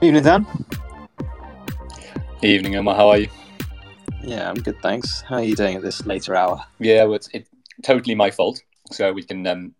Evening, 0.00 0.22
Dan. 0.22 0.46
Evening, 2.40 2.76
Omar. 2.76 2.94
How 2.94 3.08
are 3.08 3.18
you? 3.18 3.28
Yeah, 4.22 4.48
I'm 4.48 4.54
good, 4.54 4.80
thanks. 4.80 5.22
How 5.22 5.36
are 5.36 5.42
you 5.42 5.56
doing 5.56 5.74
at 5.74 5.82
this 5.82 6.06
later 6.06 6.36
hour? 6.36 6.64
Yeah, 6.78 7.02
well, 7.02 7.14
it's 7.14 7.28
it, 7.34 7.48
totally 7.82 8.14
my 8.14 8.30
fault, 8.30 8.62
so 8.92 9.12
we 9.12 9.24
can 9.24 9.44
um, 9.48 9.74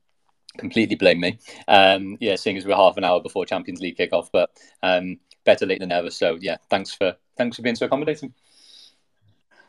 completely 0.56 0.96
blame 0.96 1.20
me. 1.20 1.38
Um, 1.68 2.16
yeah, 2.18 2.34
seeing 2.34 2.56
as 2.56 2.66
we're 2.66 2.74
half 2.74 2.96
an 2.96 3.04
hour 3.04 3.20
before 3.20 3.46
Champions 3.46 3.80
League 3.80 3.96
kickoff, 3.96 4.30
but 4.32 4.50
um, 4.82 5.20
better 5.44 5.66
late 5.66 5.78
than 5.78 5.90
never. 5.90 6.10
So 6.10 6.36
yeah, 6.40 6.56
thanks 6.68 6.92
for 6.92 7.14
thanks 7.36 7.56
for 7.56 7.62
being 7.62 7.76
so 7.76 7.86
accommodating. 7.86 8.34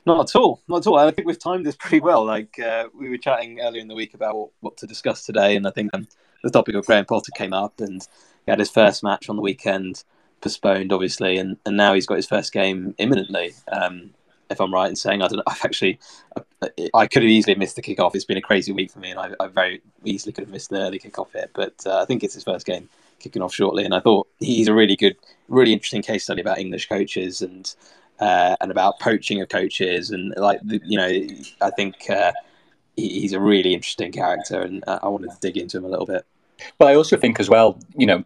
Not 0.07 0.29
at 0.29 0.35
all. 0.35 0.63
Not 0.67 0.77
at 0.77 0.87
all. 0.87 0.97
I 0.97 1.11
think 1.11 1.27
we've 1.27 1.37
timed 1.37 1.67
this 1.67 1.75
pretty 1.79 1.99
well. 1.99 2.25
Like 2.25 2.57
uh, 2.57 2.87
we 2.97 3.07
were 3.07 3.17
chatting 3.17 3.59
earlier 3.61 3.83
in 3.83 3.87
the 3.87 3.93
week 3.93 4.15
about 4.15 4.35
what, 4.35 4.49
what 4.61 4.77
to 4.77 4.87
discuss 4.87 5.27
today, 5.27 5.55
and 5.55 5.67
I 5.67 5.71
think 5.71 5.91
um, 5.93 6.07
the 6.43 6.49
topic 6.49 6.73
of 6.73 6.87
Graham 6.87 7.05
Potter 7.05 7.31
came 7.35 7.53
up, 7.53 7.79
and 7.79 8.01
he 8.47 8.51
had 8.51 8.57
his 8.57 8.71
first 8.71 9.03
match 9.03 9.29
on 9.29 9.35
the 9.35 9.43
weekend 9.43 10.03
postponed, 10.41 10.91
obviously, 10.91 11.37
and, 11.37 11.57
and 11.65 11.77
now 11.77 11.93
he's 11.93 12.05
got 12.05 12.15
his 12.15 12.27
first 12.27 12.51
game 12.51 12.95
imminently. 12.97 13.53
Um, 13.71 14.11
if 14.49 14.59
I'm 14.59 14.73
right 14.73 14.89
in 14.89 14.95
saying, 14.95 15.21
I 15.21 15.27
don't 15.27 15.37
know. 15.37 15.43
I've 15.47 15.63
actually, 15.63 15.99
I, 16.93 17.07
could 17.07 17.21
have 17.21 17.29
easily 17.29 17.55
missed 17.55 17.75
the 17.75 17.81
kickoff. 17.81 18.15
It's 18.15 18.25
been 18.25 18.37
a 18.37 18.41
crazy 18.41 18.71
week 18.71 18.91
for 18.91 18.99
me, 18.99 19.11
and 19.11 19.19
I, 19.19 19.31
I 19.39 19.47
very 19.47 19.81
easily 20.03 20.33
could 20.33 20.43
have 20.43 20.51
missed 20.51 20.71
the 20.71 20.79
early 20.79 20.99
kickoff 20.99 21.31
here. 21.33 21.49
But 21.53 21.75
uh, 21.85 22.01
I 22.01 22.05
think 22.05 22.23
it's 22.23 22.33
his 22.33 22.43
first 22.43 22.65
game 22.65 22.89
kicking 23.19 23.41
off 23.41 23.53
shortly, 23.53 23.85
and 23.85 23.93
I 23.93 23.99
thought 23.99 24.27
he's 24.39 24.67
a 24.67 24.73
really 24.73 24.95
good, 24.95 25.15
really 25.47 25.73
interesting 25.73 26.01
case 26.01 26.23
study 26.23 26.41
about 26.41 26.57
English 26.57 26.89
coaches 26.89 27.41
and 27.41 27.73
uh, 28.19 28.55
and 28.59 28.71
about 28.71 28.99
poaching 28.99 29.41
of 29.41 29.49
coaches, 29.49 30.09
and 30.09 30.33
like 30.37 30.59
you 30.63 30.97
know, 30.97 31.27
I 31.61 31.69
think 31.71 32.09
uh, 32.09 32.33
he, 32.95 33.21
he's 33.21 33.33
a 33.33 33.39
really 33.39 33.73
interesting 33.73 34.11
character, 34.11 34.61
and 34.61 34.83
uh, 34.87 34.99
I 35.03 35.09
wanted 35.09 35.31
to 35.31 35.37
dig 35.41 35.57
into 35.57 35.77
him 35.77 35.85
a 35.85 35.89
little 35.89 36.05
bit. 36.05 36.25
But 36.77 36.87
I 36.87 36.95
also 36.95 37.17
think 37.17 37.39
as 37.39 37.49
well, 37.49 37.79
you 37.95 38.05
know, 38.05 38.23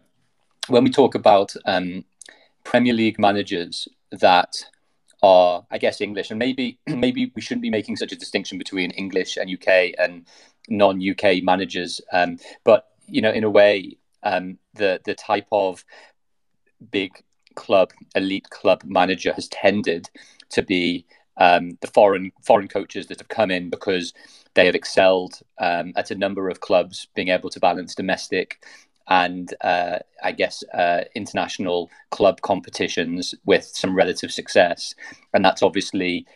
when 0.68 0.84
we 0.84 0.90
talk 0.90 1.14
about 1.14 1.54
um, 1.66 2.04
Premier 2.64 2.94
League 2.94 3.18
managers 3.18 3.88
that 4.10 4.54
are, 5.22 5.64
I 5.70 5.78
guess, 5.78 6.00
English, 6.00 6.30
and 6.30 6.38
maybe 6.38 6.78
maybe 6.86 7.32
we 7.34 7.42
shouldn't 7.42 7.62
be 7.62 7.70
making 7.70 7.96
such 7.96 8.12
a 8.12 8.16
distinction 8.16 8.58
between 8.58 8.90
English 8.92 9.36
and 9.36 9.50
UK 9.50 9.94
and 9.98 10.26
non-UK 10.68 11.42
managers. 11.42 12.00
Um, 12.12 12.38
but 12.64 12.88
you 13.06 13.20
know, 13.20 13.32
in 13.32 13.44
a 13.44 13.50
way, 13.50 13.98
um, 14.22 14.58
the 14.74 15.00
the 15.04 15.14
type 15.14 15.46
of 15.52 15.84
big 16.90 17.12
club, 17.54 17.92
elite 18.14 18.50
club 18.50 18.82
manager 18.84 19.32
has 19.32 19.48
tended 19.48 20.10
to 20.50 20.62
be 20.62 21.06
um, 21.36 21.76
the 21.80 21.88
foreign 21.88 22.32
foreign 22.42 22.68
coaches 22.68 23.06
that 23.06 23.20
have 23.20 23.28
come 23.28 23.50
in 23.50 23.70
because 23.70 24.12
they 24.54 24.66
have 24.66 24.74
excelled 24.74 25.40
um, 25.58 25.92
at 25.96 26.10
a 26.10 26.14
number 26.14 26.48
of 26.48 26.60
clubs, 26.60 27.08
being 27.14 27.28
able 27.28 27.50
to 27.50 27.60
balance 27.60 27.94
domestic 27.94 28.64
and 29.08 29.52
uh, 29.60 29.98
I 30.22 30.32
guess 30.32 30.64
uh, 30.72 31.04
international 31.14 31.90
club 32.10 32.40
competitions 32.40 33.34
with 33.44 33.64
some 33.64 33.94
relative 33.94 34.32
success, 34.32 34.94
and 35.32 35.44
that's 35.44 35.62
obviously 35.62 36.26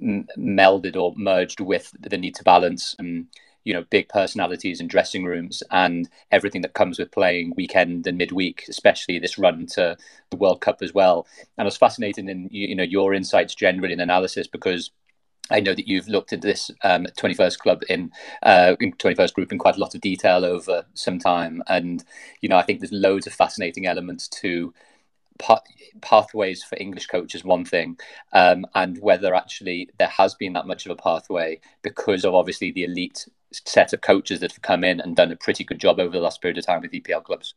m- 0.00 0.26
melded 0.36 0.96
or 0.96 1.14
merged 1.16 1.60
with 1.60 1.94
the 1.98 2.16
need 2.18 2.34
to 2.36 2.44
balance. 2.44 2.94
Um, 2.98 3.28
you 3.64 3.74
know, 3.74 3.84
big 3.90 4.08
personalities 4.08 4.80
and 4.80 4.88
dressing 4.88 5.24
rooms 5.24 5.62
and 5.70 6.08
everything 6.30 6.62
that 6.62 6.72
comes 6.72 6.98
with 6.98 7.10
playing 7.10 7.52
weekend 7.54 8.06
and 8.06 8.16
midweek, 8.16 8.64
especially 8.66 9.18
this 9.18 9.36
run 9.36 9.66
to 9.66 9.94
the 10.30 10.36
World 10.38 10.62
Cup 10.62 10.78
as 10.80 10.94
well. 10.94 11.26
And 11.58 11.64
I 11.64 11.66
was 11.66 11.76
fascinated 11.76 12.28
in 12.30 12.48
you 12.50 12.74
know 12.74 12.82
your 12.82 13.12
insights 13.12 13.54
generally 13.54 13.92
in 13.92 14.00
analysis 14.00 14.46
because 14.46 14.90
I 15.50 15.60
know 15.60 15.74
that 15.74 15.88
you've 15.88 16.08
looked 16.08 16.32
at 16.32 16.42
this 16.42 16.70
um, 16.82 17.06
21st 17.18 17.58
club 17.58 17.82
in, 17.88 18.10
uh, 18.42 18.76
in 18.80 18.92
21st 18.92 19.34
group 19.34 19.52
in 19.52 19.58
quite 19.58 19.76
a 19.76 19.80
lot 19.80 19.94
of 19.94 20.00
detail 20.00 20.44
over 20.44 20.84
some 20.94 21.18
time, 21.18 21.62
and 21.68 22.04
you 22.40 22.48
know 22.48 22.56
I 22.56 22.62
think 22.62 22.80
there's 22.80 22.92
loads 22.92 23.26
of 23.26 23.32
fascinating 23.32 23.86
elements 23.86 24.28
to 24.28 24.74
pa- 25.38 25.62
pathways 26.00 26.62
for 26.62 26.76
English 26.78 27.06
coaches. 27.06 27.44
One 27.44 27.64
thing, 27.64 27.98
um, 28.32 28.66
and 28.74 28.98
whether 28.98 29.34
actually 29.34 29.88
there 29.98 30.08
has 30.08 30.34
been 30.34 30.52
that 30.54 30.66
much 30.66 30.86
of 30.86 30.92
a 30.92 30.96
pathway 30.96 31.60
because 31.82 32.24
of 32.24 32.34
obviously 32.34 32.70
the 32.70 32.84
elite 32.84 33.26
set 33.52 33.92
of 33.92 34.00
coaches 34.02 34.40
that 34.40 34.52
have 34.52 34.62
come 34.62 34.84
in 34.84 35.00
and 35.00 35.16
done 35.16 35.32
a 35.32 35.36
pretty 35.36 35.64
good 35.64 35.80
job 35.80 35.98
over 35.98 36.12
the 36.12 36.22
last 36.22 36.42
period 36.42 36.58
of 36.58 36.66
time 36.66 36.82
with 36.82 36.92
EPL 36.92 37.24
clubs. 37.24 37.54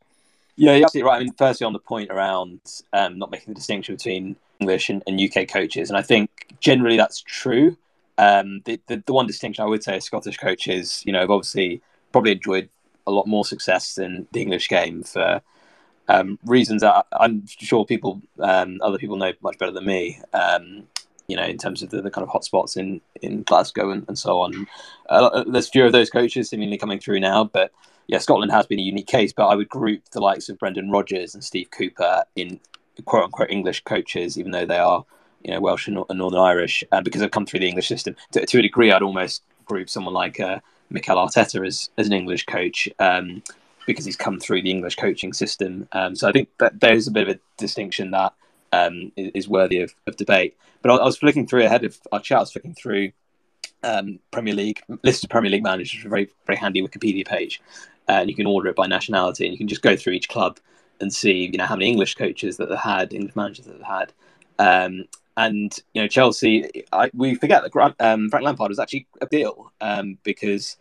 Yeah, 0.56 0.76
you're 0.76 0.86
absolutely 0.86 1.10
right. 1.10 1.18
I 1.18 1.24
mean, 1.24 1.34
firstly 1.34 1.66
on 1.66 1.74
the 1.74 1.80
point 1.80 2.12
around 2.12 2.60
um, 2.94 3.18
not 3.18 3.32
making 3.32 3.54
the 3.54 3.56
distinction 3.56 3.96
between 3.96 4.36
English 4.62 4.90
and, 4.90 5.04
and, 5.08 5.20
UK 5.20 5.48
coaches, 5.48 5.90
and 5.90 5.98
I 5.98 6.02
think 6.02 6.30
generally 6.60 6.98
that's 6.98 7.22
true. 7.22 7.78
Um, 8.18 8.62
the, 8.66 8.80
the, 8.88 9.04
the 9.06 9.14
one 9.14 9.28
distinction 9.28 9.64
I 9.64 9.68
would 9.68 9.84
say 9.84 9.98
is 9.98 10.06
Scottish 10.06 10.38
coaches, 10.38 11.02
you 11.06 11.12
know, 11.12 11.20
have 11.20 11.32
obviously 11.32 11.82
probably 12.12 12.34
enjoyed 12.34 12.70
a 13.08 13.12
lot 13.12 13.28
more 13.28 13.44
success 13.44 13.96
than 13.96 14.28
the 14.32 14.42
English 14.42 14.70
game 14.70 15.04
for 15.04 15.42
um, 16.08 16.38
reasons 16.46 16.82
that 16.82 17.06
I'm 17.12 17.46
sure 17.48 17.86
people, 17.86 18.22
um, 18.40 18.80
other 18.84 18.98
people 18.98 19.16
know 19.16 19.34
much 19.42 19.58
better 19.58 19.72
than 19.72 19.86
me. 19.86 20.20
Um, 20.34 20.88
you 21.28 21.38
know, 21.38 21.46
in 21.46 21.58
terms 21.58 21.82
of 21.82 21.92
the, 21.92 22.02
the, 22.02 22.12
kind 22.12 22.28
of 22.28 22.34
hotspots 22.34 22.76
in 22.76 23.00
in 23.22 23.44
Glasgow 23.44 23.92
and, 23.92 24.04
and 24.10 24.20
so 24.20 24.42
on. 24.42 24.68
Uh, 25.10 25.46
there's 25.48 25.70
fewer 25.70 25.86
of 25.86 25.94
those 25.94 26.10
coaches 26.10 26.50
seemingly 26.50 26.78
coming 26.78 27.00
through 27.00 27.22
now, 27.22 27.46
but 27.46 27.72
yeah, 28.08 28.18
Scotland 28.18 28.52
has 28.52 28.66
been 28.66 28.80
a 28.80 28.84
unique 28.84 29.08
case. 29.08 29.32
But 29.32 29.48
I 29.48 29.56
would 29.56 29.70
group 29.70 30.02
the 30.12 30.20
likes 30.20 30.50
of 30.50 30.60
Brendan 30.60 30.92
Rodgers 30.92 31.34
and 31.34 31.42
Steve 31.42 31.72
Cooper 31.72 32.26
in 32.36 32.60
quote 33.06 33.26
unquote 33.26 33.50
English 33.50 33.84
coaches, 33.84 34.38
even 34.38 34.52
though 34.52 34.66
they 34.66 34.78
are 34.78 35.06
you 35.44 35.54
know 35.54 35.60
Welsh 35.60 35.88
and, 35.88 36.04
Northern 36.12 36.40
Irish, 36.40 36.84
uh, 36.92 37.02
because 37.02 37.22
they've 37.22 37.32
come 37.32 37.46
through 37.46 37.62
the 37.62 37.68
English 37.68 37.88
system. 37.88 38.16
To, 38.32 38.46
to 38.46 38.60
a 38.60 38.62
degree, 38.62 38.92
I'd 38.92 39.02
almost 39.02 39.44
group 39.66 39.90
someone 39.90 40.14
like 40.14 40.40
uh, 40.40 40.60
Mikel 40.90 41.18
Arteta 41.18 41.66
as 41.66 41.90
as 41.98 42.08
an 42.08 42.14
English 42.14 42.46
coach. 42.46 42.90
Um, 43.00 43.44
because 43.88 44.06
he's 44.06 44.16
come 44.16 44.40
through 44.40 44.62
the 44.62 44.70
English 44.70 44.96
coaching 44.96 45.34
system, 45.34 45.88
um, 45.92 46.16
so 46.16 46.30
I 46.30 46.32
think 46.32 46.50
that 46.60 46.80
there's 46.80 47.08
a 47.08 47.12
bit 47.12 47.28
of 47.28 47.36
a 47.36 47.40
distinction 47.58 48.12
that 48.12 48.32
um, 48.72 49.12
is, 49.18 49.50
worthy 49.50 49.82
of, 49.82 49.94
of, 50.06 50.16
debate. 50.18 50.56
But 50.84 50.92
I, 50.92 50.96
I, 50.98 51.06
was 51.06 51.18
flicking 51.18 51.48
through 51.48 51.66
ahead 51.66 51.84
of 51.84 51.98
our 52.12 52.20
chat. 52.20 52.38
I 52.38 52.42
was 52.42 52.52
flicking 52.52 52.76
through 52.76 53.12
um, 53.84 54.20
Premier 54.30 54.54
League 54.54 54.82
list 55.04 55.24
of 55.24 55.30
Premier 55.30 55.50
League 55.50 55.64
managers, 55.64 56.06
a 56.06 56.10
very 56.10 56.30
very 56.46 56.58
handy 56.58 56.82
Wikipedia 56.82 57.28
page, 57.28 57.62
uh, 58.08 58.14
and 58.14 58.30
you 58.30 58.36
can 58.36 58.46
order 58.46 58.70
it 58.70 58.76
by 58.76 58.88
nationality, 58.88 59.46
and 59.46 59.54
you 59.54 59.58
can 59.58 59.68
just 59.68 59.82
go 59.82 59.96
through 59.96 60.14
each 60.14 60.30
club 60.30 60.60
and 61.02 61.14
see 61.14 61.50
you 61.52 61.58
know 61.58 61.66
how 61.66 61.76
many 61.76 61.90
English 61.90 62.16
coaches 62.16 62.58
that 62.58 62.70
they 62.70 62.78
had, 62.78 63.14
English 63.14 63.36
managers 63.36 63.66
that 63.66 63.80
they 63.80 63.86
had. 63.86 64.14
Um, 64.60 65.06
and 65.38 65.78
you 65.94 66.02
know 66.02 66.08
Chelsea, 66.08 66.86
I, 66.92 67.10
we 67.14 67.36
forget 67.36 67.64
that 67.64 67.72
Grant, 67.72 67.96
um, 68.00 68.30
Frank 68.30 68.46
Lampard 68.46 68.70
was 68.70 68.80
actually 68.80 69.08
a 69.22 69.26
deal 69.26 69.72
um, 69.82 70.18
because 70.24 70.78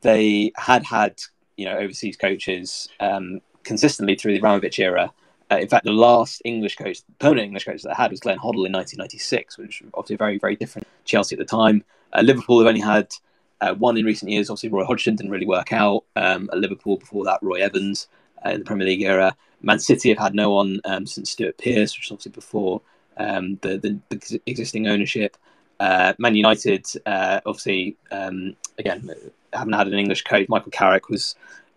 they 0.00 0.52
had 0.56 0.84
had 0.84 1.20
you 1.56 1.66
know 1.66 1.76
overseas 1.76 2.16
coaches 2.16 2.88
um, 3.00 3.40
consistently 3.64 4.16
through 4.16 4.32
the 4.32 4.38
Abramovich 4.38 4.78
era. 4.78 5.12
Uh, 5.52 5.56
in 5.56 5.68
fact, 5.68 5.84
the 5.84 5.90
last 5.90 6.40
English 6.44 6.76
coach, 6.76 7.02
permanent 7.18 7.46
English 7.46 7.64
coach 7.64 7.82
that 7.82 7.88
they 7.88 7.94
had 7.94 8.12
was 8.12 8.20
Glenn 8.20 8.38
Hoddle 8.38 8.66
in 8.66 8.72
1996, 8.72 9.58
which 9.58 9.82
was 9.82 9.90
obviously 9.94 10.16
very, 10.16 10.38
very 10.38 10.54
different 10.54 10.86
Chelsea 11.04 11.34
at 11.34 11.40
the 11.40 11.44
time. 11.44 11.82
Uh, 12.12 12.20
Liverpool 12.20 12.60
have 12.60 12.68
only 12.68 12.80
had 12.80 13.12
uh, 13.60 13.74
one 13.74 13.96
in 13.96 14.04
recent 14.04 14.30
years. 14.30 14.48
Obviously, 14.48 14.68
Roy 14.68 14.84
Hodgson 14.84 15.16
didn't 15.16 15.32
really 15.32 15.46
work 15.46 15.72
out. 15.72 16.04
Um, 16.14 16.48
at 16.52 16.58
Liverpool 16.58 16.98
before 16.98 17.24
that, 17.24 17.40
Roy 17.42 17.60
Evans 17.60 18.06
in 18.44 18.60
the 18.60 18.64
Premier 18.64 18.86
League 18.86 19.02
era. 19.02 19.36
Man 19.62 19.78
City 19.78 20.08
have 20.08 20.18
had 20.18 20.34
no 20.34 20.50
one 20.50 20.80
um, 20.84 21.06
since 21.06 21.30
Stuart 21.30 21.58
Pearce, 21.58 21.96
which 21.96 22.06
is 22.06 22.12
obviously 22.12 22.32
before 22.32 22.80
um, 23.16 23.58
the, 23.62 23.78
the, 23.78 24.16
the, 24.16 24.40
existing 24.46 24.86
ownership. 24.86 25.36
Uh, 25.78 26.14
Man 26.18 26.34
United, 26.34 26.86
uh, 27.06 27.40
obviously, 27.46 27.96
um, 28.10 28.56
again, 28.78 29.10
haven't 29.52 29.72
had 29.72 29.86
an 29.86 29.94
English 29.94 30.24
coach. 30.24 30.48
Michael 30.48 30.70
Carrick 30.70 31.08
was 31.08 31.34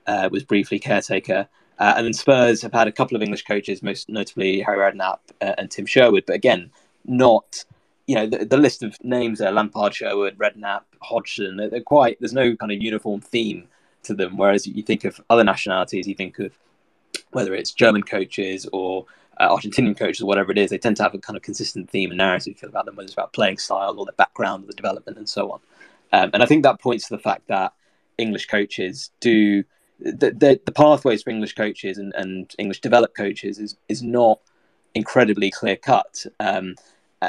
uh, 0.07 0.29
was 0.31 0.44
briefly 0.44 0.79
caretaker. 0.79 1.47
Uh, 1.79 1.94
and 1.97 2.06
then 2.06 2.13
Spurs 2.13 2.62
have 2.62 2.73
had 2.73 2.88
a 2.88 2.91
couple 2.91 3.16
of 3.16 3.23
English 3.23 3.44
coaches, 3.44 3.81
most 3.81 4.09
notably 4.09 4.62
Harry 4.62 4.78
Redknapp 4.78 5.19
uh, 5.41 5.56
and 5.57 5.72
Tim 5.72 5.85
Sherwood. 5.85 6.25
But 6.25 6.35
again, 6.35 6.69
not 7.06 7.66
you 8.06 8.16
know 8.16 8.28
the, 8.28 8.46
the 8.46 8.57
list 8.57 8.84
of 8.84 8.96
names 9.03 9.40
there: 9.40 9.52
Lampard, 9.52 9.96
Sherwood, 9.96 10.38
Redknapp, 10.38 10.84
Hodgson. 11.02 11.57
They're, 11.57 11.69
they're, 11.69 11.81
quite. 11.81 12.18
There's 12.19 12.34
no 12.34 12.56
kind 12.56 12.72
of 12.72 12.81
uniform 12.81 13.22
theme 13.22 13.68
to 14.03 14.14
them. 14.14 14.38
Whereas 14.38 14.68
you 14.68 14.84
think 14.84 15.03
of 15.03 15.22
other 15.30 15.44
nationalities, 15.44 16.08
you 16.08 16.16
think 16.16 16.40
of 16.40 16.52
whether 17.32 17.53
it's 17.53 17.72
German 17.72 18.03
coaches 18.03 18.67
or 18.72 19.05
uh, 19.40 19.50
Argentinian 19.50 19.97
coaches 19.97 20.22
or 20.22 20.26
whatever 20.26 20.52
it 20.52 20.58
is, 20.58 20.70
they 20.70 20.78
tend 20.78 20.97
to 20.97 21.03
have 21.03 21.14
a 21.14 21.20
kind 21.20 21.35
of 21.35 21.44
consistent 21.44 21.90
theme 21.90 22.11
and 22.11 22.17
narrative 22.17 22.58
feel 22.58 22.70
about 22.70 22.85
them, 22.85 22.96
whether 22.96 23.05
it's 23.05 23.14
about 23.14 23.34
playing 23.34 23.58
style 23.58 23.96
or 23.97 24.05
the 24.05 24.11
background 24.14 24.64
or 24.64 24.67
the 24.67 24.73
development 24.73 25.17
and 25.17 25.28
so 25.28 25.52
on. 25.52 25.59
Um, 26.11 26.29
and 26.34 26.44
I 26.44 26.46
think 26.46 26.64
that 26.64 26.79
points 26.79 27.08
to 27.08 27.16
the 27.16 27.22
fact 27.22 27.47
that 27.47 27.73
English 28.17 28.46
coaches 28.46 29.09
do 29.20 29.64
the, 30.00 30.32
the, 30.32 30.59
the 30.66 30.72
pathways 30.72 31.23
for 31.23 31.29
English 31.29 31.56
coaches 31.56 31.97
and, 31.97 32.14
and 32.16 32.53
English 32.58 32.82
developed 32.82 33.16
coaches 33.16 33.58
is 33.58 33.78
is 33.88 34.03
not 34.03 34.40
incredibly 34.94 35.49
clear 35.49 35.76
cut. 35.76 36.26
Um, 36.40 36.76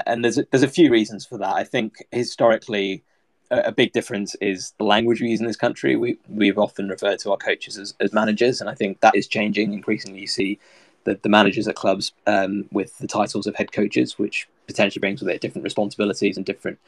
and 0.06 0.24
there's 0.24 0.38
a, 0.38 0.46
there's 0.50 0.62
a 0.62 0.68
few 0.68 0.90
reasons 0.90 1.24
for 1.24 1.38
that. 1.38 1.54
I 1.54 1.64
think 1.64 2.04
historically, 2.10 3.04
a, 3.50 3.72
big 3.72 3.92
difference 3.92 4.34
is 4.36 4.72
the 4.78 4.84
language 4.84 5.20
we 5.20 5.28
use 5.28 5.40
in 5.40 5.46
this 5.46 5.56
country. 5.56 5.96
We 5.96 6.18
we've 6.28 6.58
often 6.58 6.88
referred 6.88 7.18
to 7.20 7.30
our 7.30 7.36
coaches 7.36 7.78
as, 7.78 7.94
as 8.00 8.12
managers, 8.12 8.60
and 8.60 8.70
I 8.70 8.74
think 8.74 9.00
that 9.00 9.14
is 9.14 9.26
changing. 9.26 9.72
Increasingly, 9.72 10.20
you 10.20 10.26
see 10.26 10.58
the, 11.04 11.18
the 11.22 11.28
managers 11.28 11.68
at 11.68 11.74
clubs 11.74 12.12
um, 12.26 12.66
with 12.72 12.96
the 12.98 13.06
titles 13.06 13.46
of 13.46 13.54
head 13.56 13.72
coaches, 13.72 14.18
which 14.18 14.48
potentially 14.66 15.00
brings 15.00 15.20
with 15.20 15.30
it 15.30 15.40
different 15.40 15.64
responsibilities 15.64 16.36
and 16.36 16.46
different 16.46 16.78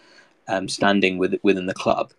um, 0.49 0.69
standing 0.69 1.19
with, 1.19 1.35
within 1.43 1.67
the 1.67 1.75
club. 1.75 2.12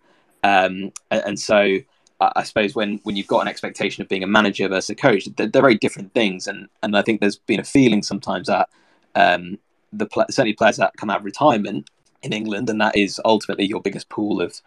Um, 0.44 0.92
and, 1.10 1.24
and, 1.26 1.40
so 1.40 1.80
I 2.22 2.44
suppose 2.44 2.76
when 2.76 3.00
when 3.04 3.16
you've 3.16 3.28
got 3.28 3.42
an 3.42 3.48
expectation 3.48 4.02
of 4.02 4.10
being 4.10 4.24
a 4.24 4.28
manager 4.28 4.68
versus 4.68 4.92
a 4.92 4.96
coach, 4.96 5.26
they're, 5.36 5.48
they're 5.48 5.62
very 5.62 5.76
different 5.76 6.14
things, 6.14 6.48
and 6.48 6.68
and 6.84 6.96
I 6.96 7.02
think 7.02 7.22
there's 7.22 7.38
been 7.38 7.60
a 7.60 7.66
feeling 7.66 8.04
sometimes 8.04 8.48
that 8.48 8.70
um, 9.16 9.58
the 9.92 10.08
certainly 10.30 10.54
players 10.54 10.78
that 10.78 10.96
come 10.98 11.10
out 11.10 11.20
of 11.20 11.26
retirement 11.26 11.90
in 12.28 12.34
England, 12.34 12.70
and 12.70 12.80
that 12.80 12.96
is 12.96 13.20
ultimately 13.26 13.66
your 13.66 13.82
biggest 13.82 14.10
pool 14.10 14.42
of 14.42 14.62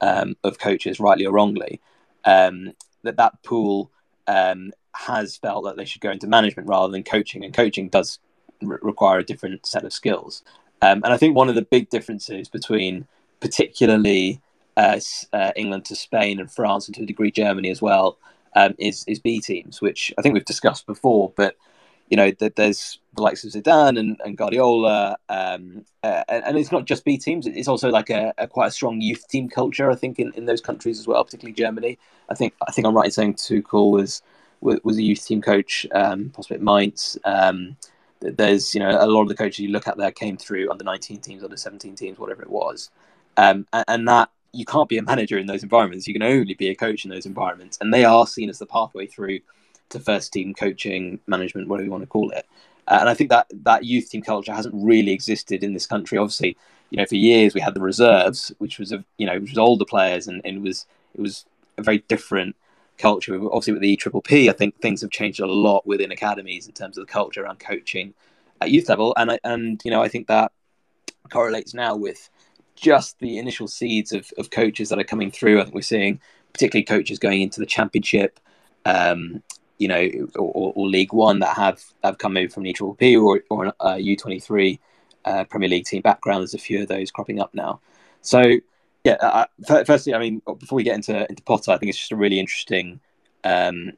um, 0.00 0.36
of 0.44 0.58
coaches, 0.58 1.00
rightly 1.00 1.24
or 1.26 1.32
wrongly, 1.32 1.80
um, 2.24 2.74
that 3.02 3.16
that 3.16 3.42
pool 3.42 3.90
um, 4.26 4.72
has 4.92 5.36
felt 5.36 5.64
that 5.64 5.76
they 5.76 5.86
should 5.86 6.02
go 6.02 6.10
into 6.10 6.26
management 6.26 6.68
rather 6.68 6.92
than 6.92 7.02
coaching, 7.02 7.44
and 7.44 7.54
coaching 7.54 7.88
does 7.88 8.18
re- 8.60 8.78
require 8.82 9.18
a 9.18 9.24
different 9.24 9.64
set 9.64 9.84
of 9.84 9.92
skills. 9.92 10.42
Um, 10.82 11.02
and 11.04 11.12
I 11.12 11.16
think 11.16 11.34
one 11.34 11.48
of 11.48 11.54
the 11.54 11.62
big 11.62 11.88
differences 11.88 12.48
between 12.48 13.06
particularly 13.40 14.40
uh, 14.76 15.00
uh, 15.32 15.52
England 15.56 15.86
to 15.86 15.96
Spain 15.96 16.38
and 16.38 16.50
France 16.50 16.86
and 16.86 16.94
to 16.96 17.02
a 17.02 17.06
degree 17.06 17.30
Germany 17.30 17.70
as 17.70 17.80
well 17.80 18.18
um, 18.54 18.74
is 18.78 19.04
is 19.06 19.18
B 19.18 19.40
teams, 19.40 19.80
which 19.80 20.12
I 20.18 20.22
think 20.22 20.34
we've 20.34 20.44
discussed 20.44 20.86
before. 20.86 21.32
But 21.36 21.56
you 22.08 22.16
know, 22.16 22.30
that 22.38 22.56
there's 22.56 22.98
the 23.16 23.22
likes 23.22 23.44
of 23.44 23.50
Zidane 23.50 23.98
and, 23.98 24.20
and 24.24 24.36
Guardiola, 24.36 25.16
um, 25.28 25.84
uh, 26.02 26.22
and, 26.28 26.44
and, 26.44 26.58
it's 26.58 26.70
not 26.70 26.84
just 26.84 27.04
B 27.04 27.18
teams; 27.18 27.46
it's 27.46 27.68
also 27.68 27.88
like 27.88 28.10
a, 28.10 28.32
a, 28.38 28.46
quite 28.46 28.68
a 28.68 28.70
strong 28.70 29.00
youth 29.00 29.26
team 29.28 29.48
culture. 29.48 29.90
I 29.90 29.96
think 29.96 30.18
in, 30.18 30.32
in 30.34 30.46
those 30.46 30.60
countries 30.60 31.00
as 31.00 31.06
well, 31.06 31.24
particularly 31.24 31.54
Germany. 31.54 31.98
I 32.28 32.34
think 32.34 32.54
I 32.66 32.72
think 32.72 32.86
I'm 32.86 32.94
right 32.94 33.06
in 33.06 33.10
saying 33.10 33.34
Tuchel 33.34 33.90
was 33.90 34.22
was 34.60 34.96
a 34.96 35.02
youth 35.02 35.24
team 35.24 35.42
coach, 35.42 35.86
um, 35.92 36.30
possibly 36.30 36.56
at 36.56 36.62
Mainz. 36.62 37.18
Um, 37.24 37.76
there's 38.20 38.74
you 38.74 38.80
know 38.80 38.90
a 38.90 39.06
lot 39.06 39.22
of 39.22 39.28
the 39.28 39.34
coaches 39.34 39.60
you 39.60 39.70
look 39.70 39.88
at 39.88 39.96
there 39.96 40.10
came 40.10 40.36
through 40.36 40.70
under 40.70 40.84
19 40.84 41.20
teams, 41.20 41.42
under 41.42 41.56
17 41.56 41.94
teams, 41.94 42.18
whatever 42.18 42.42
it 42.42 42.50
was, 42.50 42.90
um, 43.36 43.66
and, 43.72 43.84
and, 43.88 44.08
that 44.08 44.30
you 44.52 44.64
can't 44.64 44.88
be 44.88 44.96
a 44.96 45.02
manager 45.02 45.38
in 45.38 45.46
those 45.46 45.62
environments. 45.62 46.06
You 46.06 46.14
can 46.14 46.22
only 46.22 46.54
be 46.54 46.68
a 46.68 46.74
coach 46.74 47.04
in 47.04 47.10
those 47.10 47.26
environments, 47.26 47.78
and 47.80 47.92
they 47.92 48.04
are 48.04 48.26
seen 48.26 48.48
as 48.48 48.58
the 48.58 48.66
pathway 48.66 49.06
through 49.06 49.40
to 49.90 50.00
first 50.00 50.32
team 50.32 50.54
coaching, 50.54 51.20
management, 51.26 51.68
whatever 51.68 51.84
you 51.84 51.90
want 51.90 52.02
to 52.02 52.08
call 52.08 52.30
it. 52.30 52.46
Uh, 52.88 52.98
and 53.00 53.08
I 53.08 53.14
think 53.14 53.30
that 53.30 53.46
that 53.64 53.84
youth 53.84 54.10
team 54.10 54.22
culture 54.22 54.52
hasn't 54.52 54.74
really 54.76 55.12
existed 55.12 55.62
in 55.64 55.74
this 55.74 55.86
country. 55.86 56.18
Obviously, 56.18 56.56
you 56.90 56.98
know, 56.98 57.06
for 57.06 57.16
years 57.16 57.54
we 57.54 57.60
had 57.60 57.74
the 57.74 57.80
reserves, 57.80 58.52
which 58.58 58.78
was 58.78 58.92
a 58.92 59.04
you 59.18 59.26
know 59.26 59.38
which 59.40 59.50
was 59.50 59.58
older 59.58 59.84
players, 59.84 60.26
and, 60.26 60.40
and 60.44 60.58
it 60.58 60.62
was 60.62 60.86
it 61.14 61.20
was 61.20 61.44
a 61.78 61.82
very 61.82 61.98
different 62.08 62.56
culture. 62.98 63.34
Obviously, 63.34 63.72
with 63.72 63.82
the 63.82 63.96
Triple 63.96 64.22
P, 64.22 64.48
I 64.48 64.52
think 64.52 64.80
things 64.80 65.00
have 65.00 65.10
changed 65.10 65.40
a 65.40 65.46
lot 65.46 65.86
within 65.86 66.12
academies 66.12 66.66
in 66.66 66.72
terms 66.72 66.96
of 66.96 67.06
the 67.06 67.12
culture 67.12 67.42
around 67.42 67.58
coaching 67.58 68.14
at 68.60 68.70
youth 68.70 68.88
level, 68.88 69.14
and 69.16 69.32
I, 69.32 69.38
and 69.44 69.80
you 69.84 69.90
know 69.90 70.02
I 70.02 70.08
think 70.08 70.28
that 70.28 70.52
correlates 71.30 71.74
now 71.74 71.96
with 71.96 72.30
just 72.76 73.18
the 73.18 73.38
initial 73.38 73.66
seeds 73.66 74.12
of, 74.12 74.30
of 74.38 74.50
coaches 74.50 74.90
that 74.90 74.98
are 74.98 75.04
coming 75.04 75.30
through. 75.30 75.60
I 75.60 75.64
think 75.64 75.74
we're 75.74 75.80
seeing 75.82 76.20
particularly 76.52 76.84
coaches 76.84 77.18
going 77.18 77.42
into 77.42 77.60
the 77.60 77.66
championship, 77.66 78.38
um, 78.84 79.42
you 79.78 79.88
know, 79.88 80.08
or, 80.36 80.72
or, 80.74 80.86
League 80.86 81.12
One 81.12 81.40
that 81.40 81.56
have 81.56 81.82
have 82.02 82.18
come 82.18 82.32
maybe 82.32 82.50
from 82.50 82.62
the 82.62 82.72
Triple 82.72 82.94
P 82.94 83.16
or 83.16 83.42
or 83.50 83.72
a 83.80 83.98
U 83.98 84.16
twenty 84.16 84.40
three 84.40 84.80
uh, 85.24 85.44
Premier 85.44 85.68
League 85.68 85.84
team 85.84 86.02
background. 86.02 86.40
There's 86.40 86.54
a 86.54 86.58
few 86.58 86.82
of 86.82 86.88
those 86.88 87.10
cropping 87.10 87.40
up 87.40 87.54
now. 87.54 87.80
So 88.22 88.42
yeah, 89.04 89.14
uh, 89.20 89.46
firstly, 89.84 90.14
I 90.14 90.18
mean, 90.18 90.42
before 90.58 90.76
we 90.76 90.82
get 90.82 90.94
into 90.94 91.28
into 91.28 91.42
Potter, 91.42 91.72
I 91.72 91.78
think 91.78 91.90
it's 91.90 91.98
just 91.98 92.12
a 92.12 92.16
really 92.16 92.40
interesting. 92.40 93.00
Um, 93.44 93.92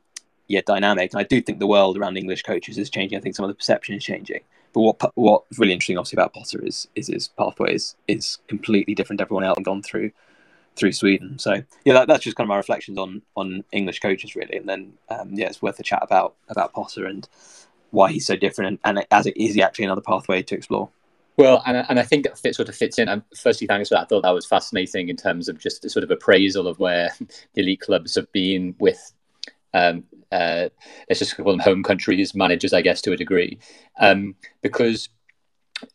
yeah, 0.49 0.63
dynamic. 0.65 1.13
And 1.13 1.21
I 1.21 1.25
do 1.25 1.41
think 1.43 1.59
the 1.59 1.67
world 1.67 1.99
around 1.99 2.17
English 2.17 2.43
coaches 2.43 2.79
is 2.79 2.89
changing. 2.89 3.19
I 3.19 3.21
think 3.21 3.37
some 3.37 3.45
of 3.45 3.51
the 3.51 3.55
perception 3.55 3.95
is 3.95 4.03
changing. 4.03 4.41
But 4.73 4.81
what 4.81 5.13
what's 5.15 5.59
really 5.59 5.73
interesting, 5.73 5.99
obviously, 5.99 6.17
about 6.17 6.35
Potter 6.35 6.65
is 6.65 6.89
is 6.95 7.09
his 7.09 7.29
pathway 7.29 7.75
is, 7.75 7.97
is 8.07 8.39
completely 8.49 8.95
different 8.95 9.19
to 9.19 9.25
everyone 9.25 9.45
else 9.45 9.57
and 9.57 9.65
gone 9.65 9.83
through 9.83 10.11
through 10.79 10.93
Sweden. 10.93 11.39
So 11.39 11.63
yeah, 11.85 11.95
that, 11.95 12.09
that's 12.09 12.25
just 12.25 12.37
kind 12.37 12.47
of 12.47 12.49
my 12.49 12.57
reflections 12.57 12.99
on 12.99 13.23
on 13.37 13.65
English 13.73 14.01
coaches 14.01 14.37
really. 14.37 14.57
And 14.57 14.69
then 14.69 14.93
um, 15.09 15.31
yeah, 15.33 15.47
it's 15.47 15.63
worth 15.63 15.81
a 15.81 15.83
chat 15.83 16.01
about 16.03 16.35
about 16.49 16.73
Potter 16.73 17.07
and 17.07 17.29
why 17.91 18.13
he's 18.13 18.27
so 18.27 18.37
different, 18.37 18.81
and, 18.85 18.99
and 18.99 19.07
as 19.11 19.27
it 19.27 19.37
is 19.37 19.55
he 19.55 19.63
actually 19.63 19.87
another 19.87 20.03
pathway 20.03 20.43
to 20.43 20.55
explore. 20.55 20.91
Well, 21.37 21.63
and, 21.67 21.87
and 21.89 22.01
I 22.01 22.03
think 22.03 22.25
that 22.25 22.37
fit, 22.37 22.57
sort 22.57 22.69
of 22.69 22.75
fits 22.75 22.99
in. 22.99 23.09
And 23.09 23.23
firstly, 23.37 23.69
thanks 23.69 23.91
for 23.91 23.95
that. 23.95 24.03
I 24.03 24.05
thought 24.07 24.25
that 24.25 24.31
was 24.31 24.45
fascinating 24.45 25.09
in 25.09 25.15
terms 25.15 25.49
of 25.49 25.57
just 25.57 25.89
sort 25.89 26.03
of 26.03 26.11
appraisal 26.11 26.67
of 26.67 26.81
where 26.81 27.13
the 27.55 27.63
elite 27.63 27.81
clubs 27.81 28.17
have 28.17 28.31
been 28.33 28.75
with 28.81 29.13
um, 29.75 30.05
uh, 30.33 30.69
let's 31.09 31.19
just 31.19 31.37
call 31.37 31.53
them 31.53 31.59
home 31.59 31.83
countries 31.83 32.35
managers, 32.35 32.73
I 32.73 32.83
guess, 32.83 33.01
to 33.03 33.13
a 33.13 33.17
degree, 33.17 33.59
um, 33.99 34.35
because 34.63 35.09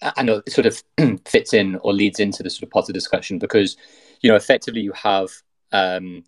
I 0.02 0.24
know 0.24 0.42
it 0.46 0.52
sort 0.52 0.66
of 0.66 0.84
fits 1.26 1.54
in 1.54 1.76
or 1.78 1.94
leads 1.94 2.20
into 2.20 2.44
the 2.44 2.50
sort 2.50 2.64
of 2.64 2.70
Potter 2.72 2.94
discussion 2.94 3.38
because, 3.40 3.78
you 4.24 4.30
know, 4.30 4.36
effectively 4.36 4.82
you 4.82 4.94
have 4.94 5.30
um, 5.72 6.24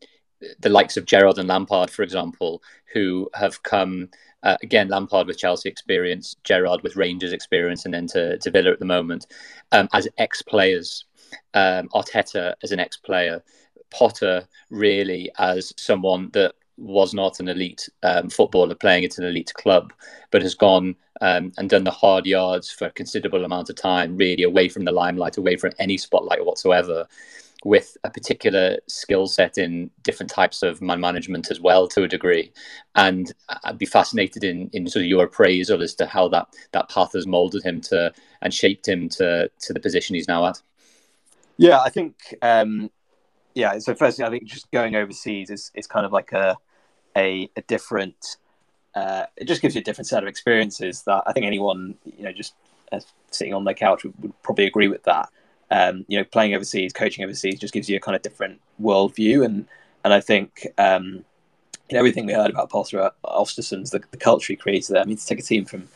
the 0.60 0.70
likes 0.70 0.98
of 0.98 1.06
Gerrard 1.06 1.40
and 1.40 1.50
Lampard, 1.50 1.90
for 1.90 2.04
example, 2.04 2.62
who 2.94 3.30
have 3.34 3.64
come 3.64 4.10
uh, 4.44 4.58
again, 4.62 4.90
Lampard 4.90 5.26
with 5.26 5.40
Chelsea 5.40 5.68
experience, 5.68 6.36
Gerrard 6.44 6.84
with 6.84 6.96
Rangers 6.96 7.34
experience, 7.34 7.86
and 7.86 7.94
then 7.94 8.06
to, 8.08 8.38
to 8.38 8.52
Villa 8.52 8.72
at 8.72 8.80
the 8.80 8.86
moment 8.86 9.26
um, 9.72 9.90
as 9.94 10.08
ex 10.20 10.44
players. 10.44 11.06
Um, 11.56 11.90
Arteta 11.90 12.54
as 12.62 12.72
an 12.72 12.80
ex 12.80 12.98
player, 12.98 13.44
Potter 13.90 14.48
really 14.70 15.32
as 15.40 15.74
someone 15.78 16.30
that 16.34 16.54
was 16.78 17.14
not 17.14 17.40
an 17.40 17.48
elite 17.48 17.90
um, 18.04 18.30
footballer 18.30 18.76
playing 18.76 19.06
at 19.06 19.18
an 19.18 19.24
elite 19.24 19.52
club, 19.56 19.92
but 20.30 20.44
has 20.44 20.54
gone 20.54 20.96
um, 21.22 21.52
and 21.58 21.70
done 21.70 21.84
the 21.84 21.92
hard 21.92 22.28
yards 22.28 22.70
for 22.70 22.86
a 22.86 22.92
considerable 22.92 23.46
amount 23.46 23.70
of 23.70 23.76
time, 23.76 24.16
really 24.16 24.44
away 24.44 24.70
from 24.70 24.86
the 24.86 24.92
limelight, 24.92 25.38
away 25.38 25.56
from 25.56 25.72
any 25.80 25.98
spotlight 25.98 26.46
whatsoever, 26.46 27.08
with 27.66 27.98
a 28.04 28.12
particular 28.12 28.78
skill 28.88 29.26
set 29.26 29.58
in 29.58 29.90
different 30.04 30.30
types 30.30 30.62
of 30.62 30.84
man 30.84 31.00
management 31.00 31.50
as 31.50 31.60
well, 31.60 31.88
to 31.88 32.04
a 32.04 32.08
degree. 32.08 32.54
And 32.94 33.34
I'd 33.64 33.80
be 33.80 33.88
fascinated 33.88 34.44
in, 34.44 34.70
in 34.72 34.88
sort 34.88 35.04
of 35.04 35.10
your 35.10 35.24
appraisal 35.26 35.82
as 35.82 35.96
to 35.96 36.06
how 36.06 36.28
that 36.28 36.48
that 36.74 36.90
path 36.90 37.14
has 37.14 37.26
molded 37.26 37.64
him 37.64 37.82
to 37.82 38.14
and 38.44 38.54
shaped 38.54 38.88
him 38.88 39.10
to 39.10 39.50
to 39.62 39.74
the 39.74 39.80
position 39.80 40.16
he's 40.16 40.28
now 40.28 40.46
at. 40.46 40.62
Yeah, 41.58 41.82
I 41.82 41.90
think 41.90 42.36
um, 42.44 42.92
yeah. 43.56 43.80
So 43.80 43.96
firstly, 43.96 44.24
I 44.24 44.30
think 44.30 44.44
just 44.44 44.70
going 44.70 44.96
overseas 44.96 45.50
is 45.50 45.72
is 45.74 45.88
kind 45.88 46.06
of 46.06 46.12
like 46.12 46.34
a 46.34 46.56
a, 47.18 47.50
a 47.56 47.62
different. 47.64 48.38
Uh, 48.94 49.26
it 49.38 49.46
just 49.46 49.64
gives 49.64 49.74
you 49.74 49.82
a 49.82 49.84
different 49.84 50.08
set 50.08 50.22
of 50.22 50.30
experiences 50.30 51.02
that 51.02 51.24
I 51.26 51.34
think 51.34 51.48
anyone 51.48 51.96
you 52.06 52.26
know 52.26 52.32
just 52.32 52.54
uh, 52.92 53.00
sitting 53.32 53.56
on 53.56 53.64
their 53.64 53.74
couch 53.74 54.04
would, 54.04 54.14
would, 54.22 54.44
probably 54.44 54.68
agree 54.68 54.88
with 54.88 55.04
that. 55.04 55.30
Um, 55.72 56.06
you 56.08 56.18
know, 56.18 56.24
playing 56.24 56.54
overseas, 56.54 56.94
coaching 56.94 57.24
overseas, 57.24 57.60
just 57.60 57.74
gives 57.74 57.90
you 57.90 57.98
a 57.98 58.00
kind 58.00 58.16
of 58.16 58.22
different 58.22 58.62
worldview, 58.82 59.44
and 59.44 59.66
and 60.04 60.14
I 60.14 60.22
think 60.22 60.68
um, 60.78 61.26
everything 61.90 62.26
we 62.26 62.34
heard 62.34 62.52
about 62.52 62.70
Potter 62.70 63.02
at 63.02 63.22
Ostersunds, 63.24 63.92
the, 63.92 64.02
the 64.12 64.18
culture 64.18 64.54
he 64.54 64.58
created 64.58 64.94
there. 64.94 65.02
I 65.02 65.06
mean, 65.06 65.18
to 65.18 65.26
take 65.26 65.40
a 65.40 65.44
team 65.44 65.66
from 65.66 65.88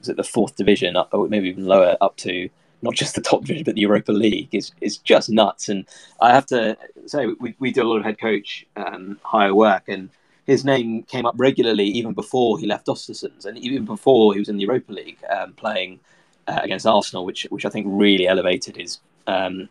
was 0.00 0.08
it 0.08 0.16
the 0.16 0.24
fourth 0.24 0.56
division 0.56 0.96
up, 0.96 1.10
or 1.12 1.28
maybe 1.28 1.48
even 1.48 1.66
lower, 1.66 1.96
up 2.00 2.16
to 2.18 2.48
not 2.82 2.94
just 2.94 3.14
the 3.14 3.20
top 3.20 3.42
division 3.42 3.62
but 3.62 3.76
the 3.76 3.80
Europa 3.80 4.12
League 4.12 4.52
is 4.52 4.72
is 4.80 4.98
just 4.98 5.30
nuts. 5.30 5.68
And 5.68 5.86
I 6.20 6.32
have 6.32 6.46
to 6.46 6.76
say, 7.06 7.26
we, 7.26 7.54
we 7.60 7.70
do 7.70 7.82
a 7.82 7.88
lot 7.88 7.98
of 7.98 8.04
head 8.04 8.18
coach 8.18 8.66
um, 8.76 9.18
hire 9.22 9.54
work, 9.54 9.84
and 9.88 10.10
his 10.46 10.64
name 10.64 11.04
came 11.04 11.24
up 11.24 11.34
regularly 11.38 11.84
even 11.84 12.12
before 12.12 12.58
he 12.58 12.66
left 12.66 12.88
Ostersunds, 12.88 13.46
and 13.46 13.56
even 13.58 13.84
before 13.84 14.34
he 14.34 14.40
was 14.40 14.48
in 14.48 14.56
the 14.56 14.62
Europa 14.62 14.92
League 14.92 15.18
um, 15.30 15.52
playing 15.52 16.00
uh, 16.48 16.60
against 16.62 16.86
Arsenal, 16.86 17.24
which 17.24 17.46
which 17.50 17.64
I 17.64 17.68
think 17.68 17.86
really 17.88 18.26
elevated 18.26 18.76
his 18.76 18.98
um, 19.26 19.68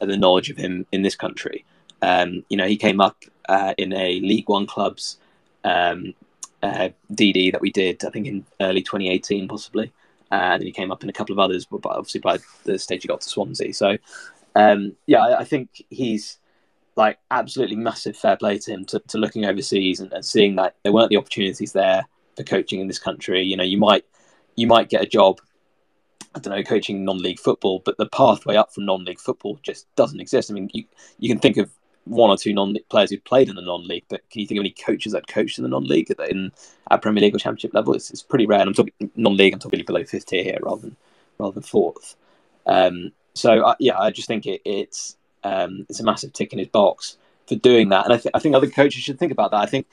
the 0.00 0.16
knowledge 0.16 0.50
of 0.50 0.56
him 0.56 0.86
in 0.92 1.02
this 1.02 1.16
country. 1.16 1.64
Um, 2.00 2.44
you 2.48 2.56
know, 2.56 2.66
he 2.66 2.76
came 2.76 3.00
up 3.00 3.24
uh, 3.48 3.74
in 3.78 3.92
a 3.92 4.20
League 4.20 4.48
One 4.48 4.66
club's 4.66 5.18
um, 5.64 6.14
uh, 6.62 6.88
DD 7.12 7.52
that 7.52 7.60
we 7.60 7.70
did, 7.70 8.04
I 8.04 8.10
think 8.10 8.26
in 8.26 8.44
early 8.60 8.82
2018, 8.82 9.48
possibly 9.48 9.92
and 10.32 10.60
then 10.60 10.66
he 10.66 10.72
came 10.72 10.90
up 10.90 11.02
in 11.02 11.10
a 11.10 11.12
couple 11.12 11.34
of 11.34 11.38
others, 11.38 11.66
but 11.66 11.84
obviously 11.84 12.20
by 12.20 12.38
the 12.64 12.78
stage 12.78 13.02
he 13.02 13.08
got 13.08 13.20
to 13.20 13.28
Swansea. 13.28 13.74
So, 13.74 13.98
um, 14.56 14.96
yeah, 15.06 15.20
I, 15.20 15.40
I, 15.40 15.44
think 15.44 15.84
he's 15.90 16.38
like 16.96 17.18
absolutely 17.30 17.76
massive 17.76 18.16
fair 18.16 18.36
play 18.36 18.58
to 18.58 18.70
him 18.70 18.84
to, 18.86 18.98
to 19.08 19.18
looking 19.18 19.44
overseas 19.44 20.00
and, 20.00 20.10
and, 20.12 20.24
seeing 20.24 20.56
that 20.56 20.76
there 20.82 20.92
weren't 20.92 21.10
the 21.10 21.18
opportunities 21.18 21.72
there 21.72 22.06
for 22.36 22.44
coaching 22.44 22.80
in 22.80 22.86
this 22.86 22.98
country. 22.98 23.42
You 23.42 23.58
know, 23.58 23.62
you 23.62 23.76
might 23.76 24.06
you 24.56 24.66
might 24.66 24.88
get 24.88 25.02
a 25.02 25.06
job, 25.06 25.40
I 26.34 26.38
don't 26.38 26.54
know, 26.54 26.62
coaching 26.62 27.04
non-league 27.04 27.38
football, 27.38 27.82
but 27.84 27.96
the 27.98 28.06
pathway 28.06 28.56
up 28.56 28.72
from 28.72 28.86
non-league 28.86 29.20
football 29.20 29.58
just 29.62 29.86
doesn't 29.96 30.20
exist. 30.20 30.50
I 30.50 30.54
mean, 30.54 30.70
you 30.72 30.84
you 31.18 31.28
can 31.28 31.38
think 31.38 31.56
of 31.56 31.70
one 32.04 32.30
or 32.30 32.36
two 32.36 32.52
non-league 32.52 32.88
players 32.88 33.10
who've 33.10 33.24
played 33.24 33.48
in 33.48 33.56
the 33.56 33.62
non-league, 33.62 34.04
but 34.08 34.28
can 34.30 34.40
you 34.40 34.46
think 34.46 34.58
of 34.58 34.62
any 34.62 34.70
coaches 34.70 35.12
that 35.12 35.28
coached 35.28 35.58
in 35.58 35.62
the 35.62 35.70
non-league 35.70 36.10
in 36.30 36.50
at 36.90 37.02
Premier 37.02 37.22
League 37.22 37.34
or 37.34 37.38
Championship 37.38 37.74
level? 37.74 37.94
It's, 37.94 38.10
it's 38.10 38.22
pretty 38.22 38.46
rare. 38.46 38.60
And 38.60 38.68
I'm 38.68 38.74
talking 38.74 39.10
non-league. 39.14 39.52
I'm 39.52 39.60
talking 39.60 39.84
below 39.84 40.04
fifth 40.04 40.26
tier 40.26 40.42
here 40.42 40.58
rather 40.62 40.82
than 40.82 40.96
rather 41.38 41.54
than 41.54 41.62
fourth. 41.62 42.16
Um, 42.66 43.12
so 43.34 43.62
uh, 43.62 43.74
yeah, 43.78 43.98
I 43.98 44.10
just 44.10 44.28
think 44.28 44.46
it, 44.46 44.62
it's 44.64 45.16
um, 45.44 45.86
it's 45.88 46.00
a 46.00 46.04
massive 46.04 46.32
tick 46.32 46.52
in 46.52 46.58
his 46.58 46.68
box 46.68 47.16
for 47.46 47.56
doing 47.56 47.88
that, 47.90 48.04
and 48.04 48.14
I, 48.14 48.18
th- 48.18 48.32
I 48.34 48.38
think 48.38 48.54
other 48.54 48.70
coaches 48.70 49.02
should 49.02 49.18
think 49.18 49.32
about 49.32 49.50
that. 49.50 49.60
I 49.60 49.66
think 49.66 49.86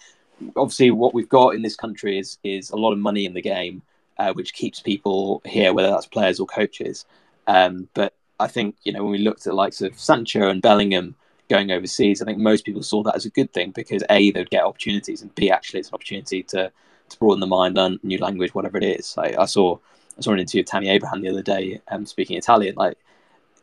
obviously 0.56 0.92
what 0.92 1.14
we've 1.14 1.30
got 1.30 1.56
in 1.56 1.62
this 1.62 1.76
country 1.76 2.20
is 2.20 2.38
is 2.44 2.70
a 2.70 2.76
lot 2.76 2.92
of 2.92 3.00
money 3.00 3.26
in 3.26 3.34
the 3.34 3.42
game, 3.42 3.82
uh, 4.20 4.34
which 4.34 4.54
keeps 4.54 4.80
people 4.80 5.42
here, 5.46 5.74
whether 5.74 5.90
that's 5.90 6.06
players 6.06 6.40
or 6.40 6.46
coaches. 6.46 7.06
Um, 7.48 7.90
but 7.94 8.14
I 8.40 8.48
think 8.48 8.76
you 8.84 8.92
know 8.94 9.02
when 9.04 9.14
we 9.14 9.18
looked 9.20 9.48
at 9.48 9.56
likes 9.56 9.82
of 9.82 10.00
Sancho 10.00 10.50
and 10.50 10.62
Bellingham 10.62 11.16
going 11.50 11.72
overseas. 11.72 12.22
I 12.22 12.26
think 12.26 12.38
most 12.38 12.64
people 12.64 12.84
saw 12.84 13.02
that 13.04 13.16
as 13.16 13.26
a 13.26 13.30
good 13.30 13.52
thing 13.52 13.72
because 13.72 14.04
a 14.10 14.32
they'd 14.32 14.50
get 14.50 14.64
opportunities, 14.64 15.22
and 15.22 15.34
b 15.36 15.50
actually 15.50 15.80
it's 15.80 15.90
an 15.90 15.96
opportunity 15.96 16.44
to 16.44 16.72
to 17.10 17.18
broaden 17.18 17.40
the 17.40 17.48
mind, 17.48 17.76
learn 17.76 18.00
new 18.04 18.20
language, 18.20 18.54
whatever 18.54 18.78
it 18.78 18.84
is. 18.84 19.18
Like 19.18 19.38
I 19.38 19.46
saw 19.46 19.78
I 20.18 20.22
saw 20.22 20.32
an 20.34 20.40
interview 20.40 20.62
of 20.62 20.68
Tammy 20.68 20.90
Abraham 20.90 21.22
the 21.22 21.30
other 21.30 21.42
day, 21.42 21.82
um, 21.90 22.06
speaking 22.06 22.38
Italian. 22.38 22.76
Like 22.76 22.98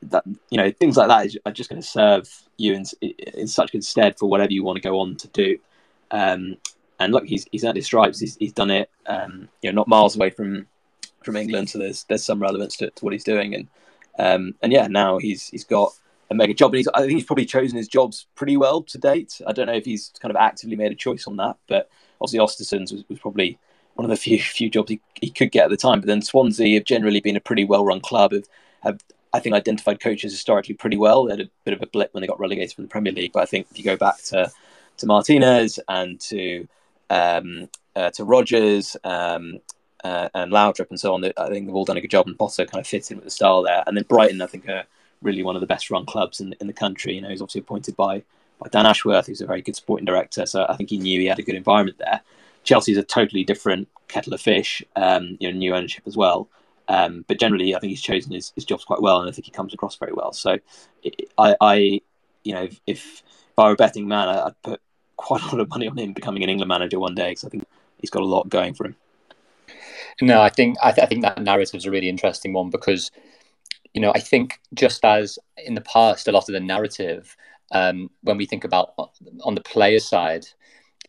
that, 0.03 0.25
you 0.51 0.59
know, 0.59 0.71
things 0.71 0.97
like 0.97 1.09
that 1.09 1.41
are 1.47 1.53
just 1.53 1.71
going 1.71 1.81
to 1.81 1.87
serve 1.87 2.29
you 2.57 2.75
in 2.75 2.85
in 3.01 3.47
such 3.47 3.73
good 3.73 3.85
stead 3.85 4.19
for 4.19 4.29
whatever 4.29 4.53
you 4.53 4.65
want 4.65 4.77
to 4.77 4.83
go 4.83 4.99
on 5.01 5.17
to 5.17 5.29
do. 5.29 5.59
Um, 6.11 6.57
and 6.99 7.13
look, 7.13 7.27
he's 7.27 7.47
he's 7.51 7.65
earned 7.65 7.77
his 7.77 7.87
stripes. 7.87 8.21
He's, 8.21 8.37
he's 8.37 8.53
done 8.53 8.71
it. 8.71 8.91
Um, 9.07 9.49
you 9.63 9.71
know, 9.71 9.77
not 9.77 9.89
miles 9.89 10.17
away 10.17 10.31
from 10.31 10.67
from 11.23 11.37
England, 11.37 11.71
so 11.71 11.79
there's 11.79 12.05
there's 12.05 12.25
some 12.25 12.41
relevance 12.41 12.77
to, 12.79 12.91
to 12.91 13.05
what 13.05 13.13
he's 13.13 13.25
doing. 13.25 13.55
And 13.55 13.69
um, 14.19 14.55
and 14.63 14.73
yeah, 14.73 14.87
now 14.87 15.19
he's 15.19 15.49
he's 15.49 15.65
got 15.65 15.93
a 16.31 16.35
mega 16.35 16.55
job, 16.55 16.73
and 16.73 16.79
he's, 16.79 16.89
I 16.89 17.01
think 17.01 17.13
he's 17.13 17.25
probably 17.25 17.47
chosen 17.47 17.77
his 17.77 17.89
jobs 17.89 18.27
pretty 18.35 18.57
well 18.57 18.83
to 18.83 18.99
date. 18.99 19.41
I 19.47 19.53
don't 19.53 19.67
know 19.67 19.75
if 19.75 19.85
he's 19.85 20.13
kind 20.21 20.31
of 20.31 20.37
actively 20.37 20.77
made 20.77 20.93
a 20.93 20.97
choice 20.97 21.27
on 21.27 21.37
that, 21.37 21.57
but 21.69 21.91
obviously 22.21 22.41
Östersunds 22.45 22.93
was, 22.93 23.05
was 23.09 23.19
probably 23.19 23.59
one 23.95 24.05
of 24.05 24.11
the 24.11 24.17
few 24.17 24.39
few 24.43 24.71
jobs 24.71 24.91
he, 24.91 25.01
he 25.21 25.31
could 25.31 25.53
get 25.53 25.65
at 25.65 25.71
the 25.71 25.77
time. 25.77 26.01
But 26.01 26.07
then 26.07 26.23
Swansea 26.23 26.79
have 26.79 26.85
generally 26.85 27.21
been 27.21 27.37
a 27.37 27.41
pretty 27.41 27.65
well 27.65 27.85
run 27.85 28.01
club. 28.01 28.33
Have, 28.33 28.47
have 28.83 29.01
I 29.33 29.41
think 29.41 29.55
identified 29.55 30.01
coaches 30.01 30.33
historically 30.33 30.75
pretty 30.75 30.97
well. 30.97 31.25
They 31.25 31.33
had 31.33 31.41
a 31.41 31.51
bit 31.65 31.75
of 31.75 31.83
a 31.83 31.87
blip 31.87 32.15
when 32.15 32.23
they 32.23 32.27
got 32.27 32.41
relegated 32.41 32.75
from 32.75 32.85
the 32.85 32.91
Premier 32.91 33.13
League, 33.13 33.33
but 33.33 33.43
I 33.43 33.47
think 33.47 33.67
if 33.71 33.79
you 33.79 33.85
go 33.85 33.97
back 33.97 34.23
to 34.25 34.51
to 34.99 35.07
Martinez 35.07 35.79
and 35.89 36.19
to 36.21 36.67
um, 37.11 37.69
uh, 37.95 38.11
to 38.11 38.25
Rodgers 38.25 38.97
um, 39.05 39.59
uh, 40.05 40.29
and 40.35 40.53
Laudrup 40.53 40.91
and 40.91 41.01
so 41.01 41.15
on, 41.15 41.25
I 41.25 41.49
think 41.49 41.67
they've 41.67 41.75
all 41.75 41.85
done 41.85 41.97
a 41.97 42.01
good 42.01 42.11
job. 42.11 42.27
And 42.27 42.39
Potter 42.39 42.67
kind 42.67 42.81
of 42.81 42.87
fits 42.87 43.11
in 43.11 43.17
with 43.17 43.25
the 43.25 43.31
style 43.31 43.63
there. 43.63 43.83
And 43.87 43.97
then 43.97 44.05
Brighton, 44.09 44.43
I 44.43 44.47
think, 44.47 44.69
are 44.69 44.85
really 45.23 45.43
one 45.43 45.57
of 45.57 45.61
the 45.61 45.67
best 45.67 45.91
run 45.91 46.07
clubs 46.07 46.41
in 46.41 46.55
in 46.61 46.67
the 46.67 46.73
country. 46.73 47.15
You 47.15 47.23
know, 47.23 47.31
he's 47.31 47.41
obviously 47.41 47.61
appointed 47.61 47.97
by 47.97 48.23
by 48.59 48.69
Dan 48.71 48.87
Ashworth, 48.87 49.27
who's 49.27 49.41
a 49.41 49.47
very 49.47 49.63
good 49.63 49.77
sporting 49.77 50.07
director. 50.07 50.47
So 50.47 50.67
I 50.69 50.77
think 50.77 50.91
he 50.91 50.99
knew 50.99 51.21
he 51.21 51.27
had 51.27 51.39
a 51.39 51.43
good 51.43 51.55
environment 51.55 51.99
there. 51.99 52.21
Chelsea's 52.65 52.99
a 52.99 53.03
totally 53.03 53.45
different 53.45 53.89
kettle 54.09 54.35
of 54.35 54.41
fish. 54.41 54.83
Um, 54.97 55.37
you 55.41 55.51
know, 55.51 55.57
new 55.57 55.75
ownership 55.75 56.05
as 56.07 56.17
well. 56.17 56.49
Um, 56.89 57.25
but 57.27 57.41
generally, 57.41 57.75
I 57.75 57.81
think 57.81 57.91
he's 57.91 58.03
chosen 58.03 58.33
his, 58.33 58.53
his 58.55 58.65
jobs 58.65 58.85
quite 58.85 59.03
well, 59.03 59.21
and 59.21 59.29
I 59.29 59.33
think 59.33 59.47
he 59.47 59.51
comes 59.51 59.75
across 59.75 59.97
very 59.97 60.13
well. 60.13 60.33
So, 60.33 60.59
I, 61.37 61.57
I 61.61 62.01
you 62.45 62.55
know, 62.55 62.63
if, 62.63 62.81
if 62.87 63.23
I 63.59 63.65
were 63.65 63.73
a 63.73 63.77
betting 63.77 64.07
man, 64.07 64.29
I'd 64.29 64.63
put 64.63 64.81
quite 65.17 65.43
a 65.43 65.47
lot 65.47 65.61
of 65.61 65.69
money 65.69 65.89
on 65.89 65.99
him 65.99 66.13
becoming 66.13 66.43
an 66.43 66.51
England 66.51 66.69
manager 66.69 66.99
one 66.99 67.15
day 67.15 67.31
because 67.31 67.45
I 67.45 67.49
think 67.49 67.65
he's 67.99 68.11
got 68.11 68.23
a 68.23 68.27
lot 68.27 68.49
going 68.49 68.75
for 68.75 68.87
him. 68.87 68.97
No, 70.21 70.41
I 70.41 70.49
think 70.49 70.77
I, 70.83 70.93
th- 70.93 71.05
I 71.05 71.09
think 71.09 71.23
that 71.23 71.43
narrative 71.43 71.79
is 71.79 71.87
a 71.87 71.91
really 71.91 72.09
interesting 72.09 72.53
one 72.53 72.71
because, 72.71 73.11
you 73.93 74.01
know, 74.01 74.13
I 74.15 74.21
think 74.21 74.61
just 74.75 75.05
as 75.05 75.39
in 75.59 75.75
the 75.75 75.81
past, 75.83 76.29
a 76.29 76.33
lot 76.33 76.49
of 76.49 76.53
the 76.53 76.61
narrative 76.61 77.37
um, 77.73 78.11
when 78.23 78.37
we 78.37 78.47
think 78.47 78.65
about 78.65 78.95
on 79.43 79.55
the 79.55 79.61
player 79.61 79.99
side 79.99 80.47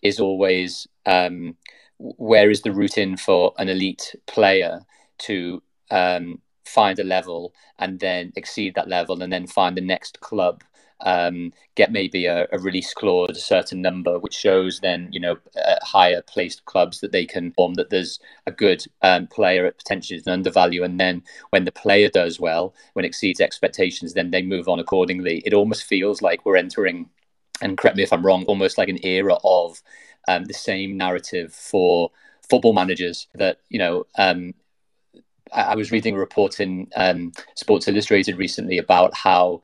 is 0.02 0.20
always 0.20 0.88
um, 1.06 1.56
where 1.98 2.50
is 2.50 2.62
the 2.62 2.72
route 2.72 2.98
in 2.98 3.18
for 3.18 3.54
an 3.58 3.70
elite 3.70 4.16
player 4.26 4.82
to 5.20 5.62
um, 5.92 6.42
find 6.68 7.00
a 7.00 7.04
level 7.04 7.54
and 7.80 8.00
then 8.00 8.34
exceed 8.36 8.76
that 8.76 8.88
level 8.88 9.22
and 9.22 9.32
then 9.32 9.48
find 9.48 9.76
the 9.78 9.82
next 9.82 10.20
club 10.20 10.64
um, 11.02 11.54
get 11.76 11.92
maybe 11.92 12.26
a, 12.26 12.48
a, 12.52 12.60
release 12.60 12.94
clause, 12.94 13.38
a 13.38 13.42
certain 13.42 13.82
number, 13.82 14.18
which 14.20 14.34
shows 14.34 14.80
then 14.80 15.10
you 15.12 15.20
know 15.20 15.38
higher 15.84 16.22
placed 16.22 16.66
clubs 16.66 17.02
that 17.02 17.12
they 17.12 17.26
can 17.26 17.52
form 17.52 17.76
that 17.76 17.90
there's 17.90 18.20
a 18.48 18.52
good 18.52 18.84
um, 19.02 19.28
player 19.28 19.66
at 19.66 19.78
potentially 19.78 20.22
an 20.26 20.32
undervalue, 20.32 20.84
and 20.84 21.00
then 21.00 21.24
when 21.52 21.66
the 21.66 21.72
player 21.72 22.10
does 22.10 22.40
well, 22.40 22.74
when 22.94 23.06
it 23.06 23.10
exceeds 23.10 23.40
expectations, 23.40 24.14
then 24.14 24.32
they 24.32 24.42
move 24.42 24.68
on 24.68 24.80
accordingly. 24.80 25.44
It 25.46 25.54
almost 25.54 25.84
feels 25.84 26.22
like 26.22 26.46
we're 26.46 26.58
entering, 26.58 27.10
and 27.62 27.78
correct 27.78 27.98
me 27.98 28.04
if 28.04 28.14
I'm 28.14 28.26
wrong, 28.26 28.44
almost 28.46 28.78
like 28.78 28.90
an 28.90 29.06
era 29.06 29.38
of 29.44 29.82
um, 30.28 30.46
the 30.46 30.54
same 30.54 30.98
narrative 30.98 31.54
for 31.54 32.12
football 32.50 32.74
managers 32.74 33.28
that 33.36 33.60
you 33.70 33.78
know 33.78 34.06
um, 34.18 34.54
I, 35.54 35.76
was 35.76 35.92
reading 35.92 36.16
a 36.16 36.20
report 36.20 36.60
in 36.60 36.88
um, 36.96 37.32
Sports 37.56 37.88
Illustrated 37.88 38.38
recently 38.38 38.78
about 38.78 39.16
how 39.16 39.62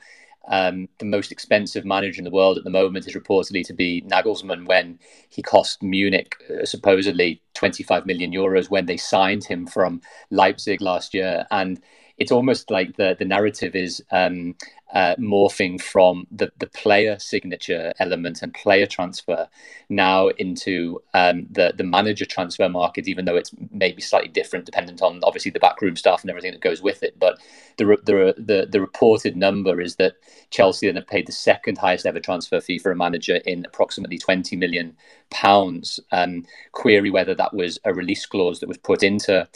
um, 0.48 0.90
the 1.00 1.06
most 1.06 1.32
expensive 1.32 1.86
manager 1.86 2.20
in 2.20 2.25
the 2.25 2.32
world 2.32 2.58
at 2.58 2.63
the 2.63 2.70
moment 2.70 3.08
is 3.08 3.13
reportedly 3.13 3.66
to 3.66 3.74
be 3.74 4.02
Nagelsmann 4.08 4.66
when 4.66 5.00
he 5.30 5.42
cost 5.42 5.82
Munich 5.82 6.36
uh, 6.50 6.66
supposedly 6.66 7.42
25 7.54 8.06
million 8.06 8.32
euros 8.32 8.70
when 8.70 8.86
they 8.86 8.98
signed 8.98 9.46
him 9.46 9.66
from 9.66 10.02
Leipzig 10.32 10.82
last 10.82 11.13
year. 11.13 11.46
And 11.50 11.80
it's 12.17 12.32
almost 12.32 12.70
like 12.70 12.96
the, 12.98 13.15
the 13.17 13.25
narrative 13.25 13.75
is 13.75 14.03
um, 14.12 14.55
uh, 14.93 15.15
morphing 15.15 15.82
from 15.82 16.27
the, 16.32 16.51
the 16.60 16.67
player 16.67 17.17
signature 17.17 17.91
element 18.00 18.41
and 18.43 18.53
player 18.53 18.86
transfer 18.86 19.48
now 19.89 20.27
into 20.27 21.01
um, 21.15 21.48
the, 21.50 21.74
the 21.75 21.84
manager 21.84 22.25
transfer 22.25 22.70
market, 22.70 23.08
even 23.08 23.25
though 23.25 23.36
it's 23.36 23.51
maybe 23.72 24.01
slightly 24.01 24.29
different 24.29 24.65
dependent 24.65 25.01
on 25.01 25.20
obviously 25.24 25.50
the 25.50 25.60
backroom 25.60 25.96
staff 25.96 26.22
and 26.22 26.29
everything 26.29 26.51
that 26.51 26.62
goes 26.62 26.82
with 26.82 27.01
it. 27.01 27.20
But 27.20 27.39
the, 27.77 27.86
the, 28.03 28.36
the, 28.38 28.67
the 28.70 28.82
reported 28.82 29.36
number 29.36 29.82
is 29.82 29.96
that 29.96 30.13
Chelsea 30.51 30.88
then 30.88 30.96
have 30.96 31.08
paid 31.08 31.27
the 31.27 31.32
second 31.32 31.79
highest 31.79 32.05
ever 32.05 32.20
transfer 32.20 32.62
fee 32.62 32.77
for 32.77 32.91
a 32.91 32.96
manager 32.96 33.38
in 33.48 33.65
approximately 33.65 34.20
20 34.20 34.55
million 34.55 34.96
pounds. 35.32 36.00
Um, 36.12 36.46
query 36.72 37.10
whether 37.10 37.34
that 37.34 37.53
was 37.55 37.79
a 37.86 37.93
release 37.93 38.27
clause 38.27 38.60
that 38.60 38.70
was 38.70 38.77
put 38.77 39.01
into 39.01 39.48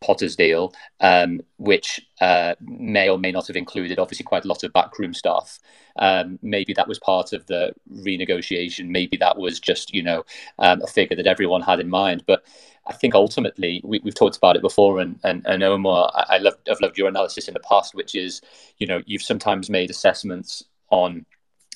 Potter's 0.00 0.36
deal, 0.36 0.72
um, 1.00 1.40
which 1.56 2.00
uh, 2.20 2.54
may 2.60 3.08
or 3.08 3.18
may 3.18 3.32
not 3.32 3.46
have 3.46 3.56
included 3.56 3.98
obviously 3.98 4.24
quite 4.24 4.44
a 4.44 4.48
lot 4.48 4.62
of 4.62 4.72
backroom 4.72 5.14
stuff. 5.14 5.58
Um, 5.96 6.38
maybe 6.42 6.74
that 6.74 6.88
was 6.88 6.98
part 6.98 7.32
of 7.32 7.46
the 7.46 7.72
renegotiation. 7.92 8.88
Maybe 8.88 9.16
that 9.16 9.38
was 9.38 9.58
just 9.58 9.94
you 9.94 10.02
know 10.02 10.24
um, 10.58 10.82
a 10.82 10.86
figure 10.86 11.16
that 11.16 11.26
everyone 11.26 11.62
had 11.62 11.80
in 11.80 11.88
mind. 11.88 12.24
But 12.26 12.44
I 12.86 12.92
think 12.92 13.14
ultimately 13.14 13.80
we, 13.84 14.00
have 14.04 14.14
talked 14.14 14.36
about 14.36 14.56
it 14.56 14.62
before, 14.62 15.00
and 15.00 15.18
and, 15.24 15.44
and 15.46 15.62
Omar, 15.62 16.10
I, 16.14 16.36
I 16.36 16.38
love 16.38 16.54
I've 16.70 16.80
loved 16.80 16.98
your 16.98 17.08
analysis 17.08 17.48
in 17.48 17.54
the 17.54 17.60
past, 17.60 17.94
which 17.94 18.14
is 18.14 18.42
you 18.78 18.86
know 18.86 19.02
you've 19.06 19.22
sometimes 19.22 19.70
made 19.70 19.90
assessments 19.90 20.62
on 20.90 21.24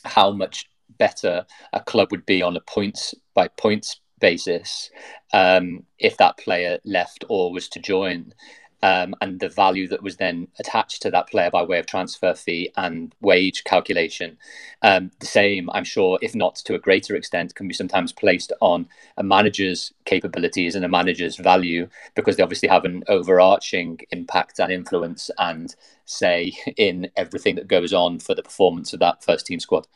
how 0.05 0.31
much 0.31 0.67
better 0.99 1.47
a 1.73 1.81
club 1.81 2.09
would 2.11 2.27
be 2.27 2.43
on 2.43 2.57
a 2.57 2.61
points 2.61 3.15
by 3.35 3.49
points 3.49 4.01
basis 4.21 4.91
um, 5.33 5.85
if 5.99 6.17
that 6.19 6.39
player 6.39 6.79
left 6.85 7.25
or 7.29 7.53
was 7.53 7.69
to 7.71 7.81
join. 7.81 8.35
Um, 8.83 9.15
and 9.21 9.41
the 9.41 9.51
value 9.51 9.87
that 9.89 10.03
was 10.03 10.17
then 10.17 10.49
attached 10.59 11.03
to 11.03 11.11
that 11.11 11.29
player 11.29 11.51
by 11.51 11.63
way 11.63 11.79
of 11.79 11.85
transfer 11.85 12.33
fee 12.33 12.73
and 12.79 13.15
wage 13.21 13.63
calculation. 13.65 14.39
Um, 14.81 15.11
the 15.21 15.27
same, 15.27 15.69
I'm 15.75 15.85
sure, 15.85 16.19
if 16.23 16.35
not 16.35 16.57
to 16.65 16.75
a 16.75 16.79
greater 16.79 17.15
extent, 17.15 17.55
can 17.55 17.69
be 17.69 17.75
sometimes 17.75 18.11
placed 18.11 18.55
on 18.63 18.89
a 19.19 19.23
manager's 19.23 19.93
capabilities 20.07 20.75
and 20.75 20.83
a 20.83 20.89
manager's 20.89 21.37
value 21.37 21.91
because 22.15 22.37
they 22.37 22.43
obviously 22.43 22.71
have 22.71 22.87
an 22.87 23.05
overarching 23.07 24.01
impact 24.13 24.59
and 24.59 24.73
influence 24.73 25.31
and 25.37 25.77
say 26.07 26.53
in 26.79 27.11
everything 27.17 27.57
that 27.57 27.69
goes 27.69 27.93
on 27.93 28.19
for 28.19 28.35
the 28.35 28.43
performance 28.43 28.95
of 28.95 29.01
that 29.01 29.23
first 29.23 29.45
team 29.45 29.61
squad. 29.61 29.87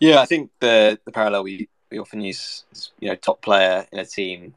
Yeah, 0.00 0.20
I 0.20 0.26
think 0.26 0.50
the 0.60 0.98
the 1.04 1.12
parallel 1.12 1.44
we 1.44 1.68
we 1.90 1.98
often 1.98 2.20
use 2.20 2.64
you 3.00 3.08
know 3.08 3.14
top 3.14 3.40
player 3.42 3.86
in 3.92 3.98
a 3.98 4.04
team 4.04 4.54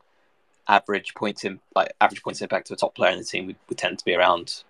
average 0.67 1.13
points 1.15 1.43
in 1.43 1.59
like 1.75 1.93
average 1.99 2.23
points 2.23 2.41
impact 2.41 2.67
to 2.67 2.73
a 2.73 2.77
top 2.77 2.95
player 2.95 3.11
in 3.11 3.19
the 3.19 3.25
team 3.25 3.47
would, 3.47 3.55
would 3.67 3.77
tend 3.77 3.99
to 3.99 4.05
be 4.05 4.13
around 4.13 4.63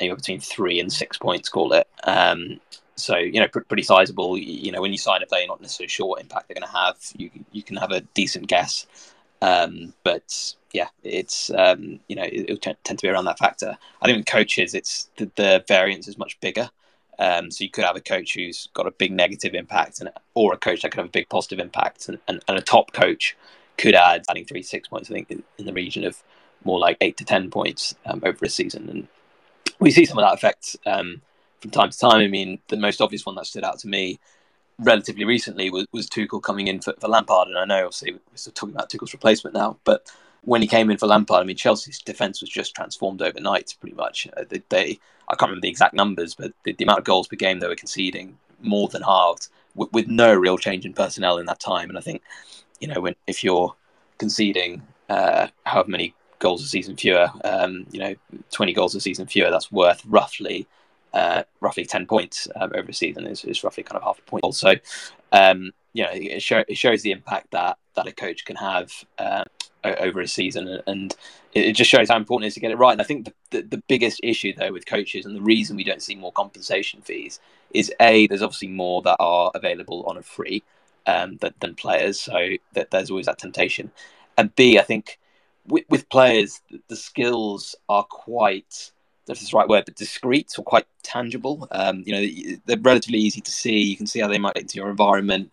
anywhere 0.00 0.16
between 0.16 0.40
three 0.40 0.80
and 0.80 0.92
six 0.92 1.16
points 1.18 1.48
call 1.48 1.72
it. 1.72 1.88
Um, 2.04 2.60
so 2.96 3.16
you 3.16 3.40
know 3.40 3.48
pr- 3.48 3.60
pretty 3.60 3.82
sizable. 3.82 4.36
You 4.38 4.72
know 4.72 4.80
when 4.80 4.92
you 4.92 4.98
sign 4.98 5.22
a 5.22 5.26
player 5.26 5.46
not 5.46 5.60
necessarily 5.60 5.88
sure 5.88 6.06
what 6.06 6.20
impact 6.20 6.48
they're 6.48 6.54
going 6.54 6.70
to 6.70 6.76
have. 6.76 6.96
You 7.16 7.30
you 7.52 7.62
can 7.62 7.76
have 7.76 7.90
a 7.90 8.00
decent 8.00 8.46
guess. 8.46 8.86
Um, 9.42 9.92
but 10.04 10.54
yeah 10.72 10.88
it's 11.02 11.50
um, 11.50 12.00
you 12.08 12.16
know 12.16 12.24
it, 12.24 12.48
will 12.48 12.56
t- 12.56 12.76
tend 12.82 12.98
to 12.98 13.06
be 13.06 13.10
around 13.10 13.26
that 13.26 13.38
factor. 13.38 13.76
I 14.00 14.06
think 14.06 14.18
with 14.18 14.26
coaches 14.26 14.74
it's 14.74 15.10
the, 15.16 15.30
the 15.36 15.64
variance 15.68 16.08
is 16.08 16.18
much 16.18 16.40
bigger 16.40 16.70
um, 17.18 17.50
so 17.50 17.64
you 17.64 17.70
could 17.70 17.84
have 17.84 17.96
a 17.96 18.00
coach 18.00 18.34
who's 18.34 18.68
got 18.74 18.86
a 18.86 18.90
big 18.90 19.12
negative 19.12 19.54
impact, 19.54 20.00
and 20.00 20.10
or 20.34 20.52
a 20.52 20.56
coach 20.56 20.82
that 20.82 20.90
could 20.90 20.98
have 20.98 21.06
a 21.06 21.10
big 21.12 21.28
positive 21.28 21.58
impact, 21.58 22.08
and, 22.08 22.18
and, 22.28 22.42
and 22.48 22.58
a 22.58 22.62
top 22.62 22.92
coach 22.92 23.36
could 23.76 23.94
add 23.94 24.24
adding 24.28 24.44
three 24.44 24.62
six 24.62 24.88
points. 24.88 25.10
I 25.10 25.14
think 25.14 25.30
in, 25.30 25.42
in 25.58 25.66
the 25.66 25.72
region 25.72 26.04
of 26.04 26.22
more 26.64 26.78
like 26.78 26.96
eight 27.00 27.16
to 27.18 27.24
ten 27.24 27.50
points 27.50 27.94
um, 28.06 28.22
over 28.24 28.44
a 28.44 28.48
season, 28.48 28.88
and 28.88 29.08
we 29.78 29.90
see 29.90 30.04
some 30.04 30.18
of 30.18 30.24
that 30.24 30.34
effect 30.34 30.76
um, 30.86 31.22
from 31.60 31.70
time 31.70 31.90
to 31.90 31.98
time. 31.98 32.20
I 32.20 32.28
mean, 32.28 32.60
the 32.68 32.76
most 32.76 33.00
obvious 33.00 33.26
one 33.26 33.34
that 33.36 33.46
stood 33.46 33.64
out 33.64 33.78
to 33.80 33.88
me 33.88 34.18
relatively 34.78 35.24
recently 35.24 35.70
was, 35.70 35.86
was 35.92 36.08
Tuchel 36.08 36.42
coming 36.42 36.66
in 36.66 36.80
for, 36.80 36.94
for 36.98 37.08
Lampard, 37.08 37.48
and 37.48 37.58
I 37.58 37.64
know 37.64 37.86
obviously 37.86 38.12
we're 38.12 38.20
still 38.34 38.52
talking 38.52 38.74
about 38.74 38.90
Tuchel's 38.90 39.12
replacement 39.12 39.54
now, 39.54 39.78
but 39.84 40.10
when 40.44 40.62
he 40.62 40.68
came 40.68 40.90
in 40.90 40.98
for 40.98 41.06
Lampard, 41.06 41.42
I 41.42 41.44
mean, 41.44 41.56
Chelsea's 41.56 42.00
defence 42.00 42.40
was 42.40 42.50
just 42.50 42.74
transformed 42.74 43.22
overnight, 43.22 43.74
pretty 43.80 43.96
much. 43.96 44.28
Uh, 44.36 44.44
they, 44.48 44.62
they, 44.68 44.98
I 45.28 45.34
can't 45.36 45.50
remember 45.50 45.62
the 45.62 45.70
exact 45.70 45.94
numbers, 45.94 46.34
but 46.34 46.52
the, 46.64 46.72
the, 46.72 46.84
amount 46.84 46.98
of 47.00 47.04
goals 47.04 47.28
per 47.28 47.36
game 47.36 47.60
they 47.60 47.68
were 47.68 47.74
conceding 47.74 48.36
more 48.60 48.88
than 48.88 49.02
halved, 49.02 49.48
with, 49.74 49.92
with, 49.92 50.06
no 50.08 50.34
real 50.34 50.58
change 50.58 50.84
in 50.84 50.92
personnel 50.92 51.38
in 51.38 51.46
that 51.46 51.60
time. 51.60 51.88
And 51.88 51.98
I 51.98 52.02
think, 52.02 52.22
you 52.80 52.88
know, 52.88 53.00
when 53.00 53.14
if 53.26 53.42
you're 53.42 53.74
conceding 54.18 54.82
uh, 55.08 55.48
however 55.64 55.90
many 55.90 56.14
goals 56.38 56.62
a 56.62 56.66
season 56.66 56.96
fewer, 56.96 57.30
um, 57.44 57.86
you 57.90 58.00
know, 58.00 58.14
20 58.50 58.72
goals 58.74 58.94
a 58.94 59.00
season 59.00 59.26
fewer, 59.26 59.50
that's 59.50 59.72
worth 59.72 60.04
roughly 60.06 60.66
uh, 61.14 61.44
roughly 61.60 61.86
10 61.86 62.06
points 62.06 62.48
um, 62.56 62.72
over 62.74 62.90
a 62.90 62.92
season 62.92 63.24
is, 63.26 63.44
is 63.44 63.62
roughly 63.62 63.84
kind 63.84 63.96
of 63.96 64.02
half 64.02 64.18
a 64.18 64.22
point. 64.22 64.42
Also, 64.42 64.74
um, 65.32 65.70
you 65.92 66.02
know, 66.02 66.10
it, 66.12 66.42
show, 66.42 66.64
it 66.66 66.76
shows 66.76 67.02
the 67.02 67.12
impact 67.12 67.52
that, 67.52 67.78
that 67.94 68.08
a 68.08 68.12
coach 68.12 68.44
can 68.44 68.56
have 68.56 68.90
uh, 69.18 69.44
over 69.84 70.20
a 70.20 70.28
season. 70.28 70.80
And 70.86 71.14
it, 71.52 71.72
just 71.72 71.90
shows 71.90 72.08
how 72.08 72.16
important 72.16 72.44
it 72.44 72.48
is 72.48 72.54
to 72.54 72.60
get 72.60 72.70
it 72.70 72.78
right. 72.78 72.92
And 72.92 73.00
I 73.00 73.04
think 73.04 73.26
the, 73.26 73.32
the, 73.50 73.62
the 73.62 73.82
biggest 73.88 74.20
issue, 74.22 74.52
though, 74.56 74.72
with 74.72 74.86
coaches 74.86 75.26
and 75.26 75.36
the 75.36 75.42
reason 75.42 75.76
we 75.76 75.84
don't 75.84 76.02
see 76.02 76.14
more 76.14 76.32
compensation 76.32 77.00
fees 77.02 77.40
is 77.72 77.92
A, 78.00 78.26
there's 78.26 78.42
obviously 78.42 78.68
more 78.68 79.02
that 79.02 79.16
are 79.20 79.50
available 79.54 80.04
on 80.06 80.16
a 80.16 80.22
free 80.22 80.62
um, 81.06 81.36
than, 81.38 81.54
than 81.60 81.74
players. 81.74 82.20
So 82.20 82.50
that 82.72 82.90
there's 82.90 83.10
always 83.10 83.26
that 83.26 83.38
temptation. 83.38 83.90
And 84.36 84.54
B, 84.56 84.78
I 84.78 84.82
think 84.82 85.18
with, 85.66 85.84
with 85.88 86.08
players, 86.08 86.60
the 86.88 86.96
skills 86.96 87.74
are 87.88 88.04
quite 88.04 88.90
if 89.28 89.40
it's 89.40 89.50
the 89.50 89.56
right 89.56 89.68
word, 89.68 89.84
but 89.86 89.96
discreet 89.96 90.52
or 90.58 90.64
quite 90.64 90.86
tangible. 91.02 91.66
Um, 91.70 92.02
you 92.04 92.12
know, 92.12 92.58
they're 92.66 92.78
relatively 92.78 93.18
easy 93.18 93.40
to 93.40 93.50
see. 93.50 93.80
You 93.80 93.96
can 93.96 94.06
see 94.06 94.20
how 94.20 94.28
they 94.28 94.38
might 94.38 94.56
into 94.56 94.76
your 94.76 94.90
environment. 94.90 95.50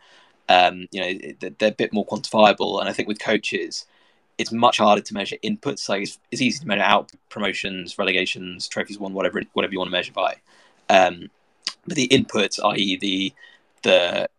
Um, 0.50 0.88
you 0.92 1.02
know, 1.02 1.34
they're 1.58 1.70
a 1.70 1.72
bit 1.72 1.94
more 1.94 2.06
quantifiable. 2.06 2.80
And 2.80 2.90
I 2.90 2.94
think 2.94 3.08
with 3.08 3.20
coaches, 3.20 3.86
it's 4.42 4.52
much 4.52 4.78
harder 4.78 5.02
to 5.02 5.14
measure 5.14 5.38
inputs. 5.44 5.88
Like 5.88 6.04
it's, 6.04 6.20
it's 6.32 6.42
easy 6.42 6.60
to 6.60 6.68
measure 6.68 6.82
out 6.82 7.12
promotions, 7.30 7.98
relegations, 7.98 8.68
trophies 8.68 9.00
won, 9.00 9.14
whatever 9.14 9.42
whatever 9.54 9.72
you 9.72 9.80
want 9.80 9.90
to 9.90 9.98
measure 9.98 10.14
by. 10.14 10.36
Um, 10.90 11.30
but 11.88 11.96
the 11.96 12.08
inputs, 12.10 12.60
i.e., 12.74 12.98
the 12.98 13.34
the 13.84 14.30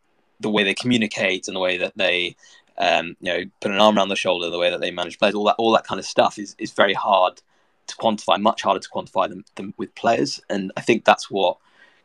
the 0.41 0.51
way 0.51 0.65
they 0.65 0.75
communicate 0.75 1.47
and 1.47 1.57
the 1.57 1.61
way 1.61 1.77
that 1.79 1.97
they 1.97 2.37
um, 2.79 3.17
you 3.21 3.33
know 3.33 3.45
put 3.61 3.71
an 3.71 3.79
arm 3.79 3.97
around 3.97 4.09
the 4.09 4.17
shoulder, 4.17 4.51
the 4.51 4.59
way 4.59 4.71
that 4.71 4.81
they 4.81 4.91
manage 4.91 5.19
players, 5.19 5.35
all 5.35 5.45
that 5.45 5.57
all 5.59 5.73
that 5.73 5.87
kind 5.87 5.99
of 5.99 6.05
stuff 6.05 6.39
is 6.39 6.55
is 6.59 6.73
very 6.73 6.95
hard 6.95 7.41
to 7.87 7.97
quantify, 7.97 8.41
much 8.41 8.63
harder 8.63 8.81
to 8.81 8.89
quantify 8.89 9.29
than, 9.29 9.45
than 9.57 9.75
with 9.77 9.95
players. 9.95 10.41
And 10.49 10.73
I 10.77 10.81
think 10.81 11.05
that's 11.05 11.31
what 11.31 11.59